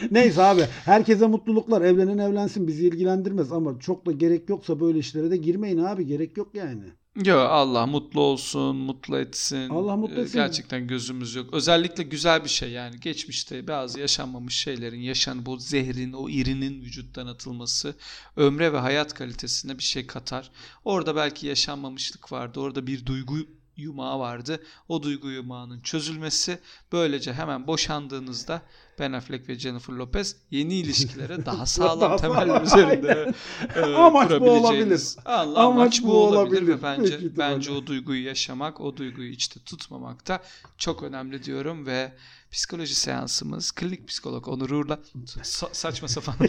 Neyse 0.10 0.42
abi 0.42 0.62
herkese 0.84 1.26
mutluluklar. 1.26 1.82
Evlenen 1.82 2.18
evlensin 2.18 2.66
bizi 2.68 2.86
ilgilendirmez 2.88 3.52
ama 3.52 3.78
çok 3.80 4.06
da 4.06 4.12
gerek 4.12 4.48
yoksa 4.48 4.80
böyle 4.80 4.98
işlere 4.98 5.30
de 5.30 5.36
girmeyin 5.36 5.78
abi. 5.78 6.06
Gerek 6.06 6.36
yok 6.36 6.54
yani. 6.54 6.84
Yo 7.24 7.38
Allah 7.38 7.86
mutlu 7.86 8.20
olsun, 8.20 8.76
mutlu 8.76 9.18
etsin. 9.18 9.68
Allah 9.68 9.96
mutlu 9.96 10.16
Ee, 10.16 10.20
etsin. 10.20 10.34
Gerçekten 10.38 10.86
gözümüz 10.86 11.34
yok. 11.34 11.54
Özellikle 11.54 12.02
güzel 12.02 12.44
bir 12.44 12.48
şey 12.48 12.70
yani. 12.70 13.00
Geçmişte 13.00 13.68
bazı 13.68 14.00
yaşanmamış 14.00 14.56
şeylerin, 14.56 15.00
yaşan 15.00 15.46
bu 15.46 15.56
zehrin, 15.56 16.12
o 16.12 16.28
irinin 16.28 16.82
vücuttan 16.82 17.26
atılması 17.26 17.94
ömre 18.36 18.72
ve 18.72 18.78
hayat 18.78 19.14
kalitesine 19.14 19.78
bir 19.78 19.82
şey 19.82 20.06
katar. 20.06 20.50
Orada 20.84 21.16
belki 21.16 21.46
yaşanmamışlık 21.46 22.32
vardı. 22.32 22.60
Orada 22.60 22.86
bir 22.86 23.06
duygu 23.06 23.36
yumağı 23.76 24.18
vardı. 24.18 24.62
O 24.88 25.02
duygu 25.02 25.30
yumağının 25.30 25.80
çözülmesi 25.80 26.58
böylece 26.92 27.32
hemen 27.32 27.66
boşandığınızda 27.66 28.62
Ben 28.98 29.12
Affleck 29.12 29.48
ve 29.48 29.58
Jennifer 29.58 29.94
Lopez 29.94 30.36
yeni 30.50 30.74
ilişkilere 30.78 31.46
daha 31.46 31.66
sağlam 31.66 32.00
Daha 32.00 32.16
temeller 32.16 32.62
üzerinde 32.62 33.32
e, 33.76 33.80
Amaç 33.80 34.30
bu 34.30 34.34
kurabileceğiniz- 34.34 35.18
Allah, 35.24 35.60
Amaç 35.60 35.76
amaç, 35.76 36.02
bu 36.02 36.12
olabilir, 36.12 36.62
olabilir. 36.62 36.68
ve 36.68 36.82
bence 36.82 37.36
bence 37.38 37.70
o 37.72 37.86
duyguyu 37.86 38.24
yaşamak, 38.24 38.80
o 38.80 38.96
duyguyu 38.96 39.30
içte 39.32 39.60
tutmamak 39.60 40.28
da 40.28 40.42
çok 40.78 41.02
önemli 41.02 41.42
diyorum 41.44 41.86
ve 41.86 42.12
psikoloji 42.50 42.94
seansımız 42.94 43.72
klinik 43.72 44.08
psikolog 44.08 44.48
Onur 44.48 44.70
Uğur'la 44.70 44.98
Sa- 45.26 45.74
saçma 45.74 46.08
sapan 46.08 46.34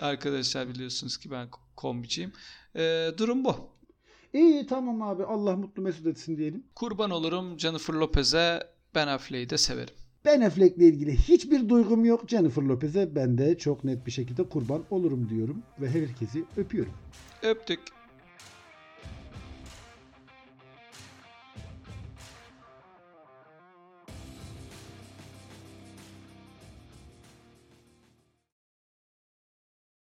arkadaşlar 0.00 0.68
biliyorsunuz 0.68 1.16
ki 1.16 1.30
ben 1.30 1.48
kombiciyim. 1.76 2.32
E, 2.76 3.10
durum 3.18 3.44
bu. 3.44 3.56
İyi 4.34 4.66
tamam 4.66 5.02
abi 5.02 5.24
Allah 5.24 5.56
mutlu 5.56 5.82
mesut 5.82 6.06
etsin 6.06 6.36
diyelim. 6.36 6.64
Kurban 6.74 7.10
olurum 7.10 7.58
Jennifer 7.60 7.94
Lopez'e 7.94 8.66
Ben 8.94 9.06
Affleck'i 9.08 9.50
de 9.50 9.58
severim. 9.58 9.94
Ben 10.24 10.40
Affleck'le 10.40 10.78
ilgili 10.78 11.16
hiçbir 11.16 11.68
duygum 11.68 12.04
yok. 12.04 12.28
Jennifer 12.28 12.62
Lopez'e 12.62 13.14
ben 13.14 13.38
de 13.38 13.58
çok 13.58 13.84
net 13.84 14.06
bir 14.06 14.10
şekilde 14.10 14.48
kurban 14.48 14.82
olurum 14.90 15.28
diyorum 15.28 15.62
ve 15.80 15.90
herkesi 15.90 16.44
öpüyorum. 16.56 16.92
Öptük. 17.42 17.80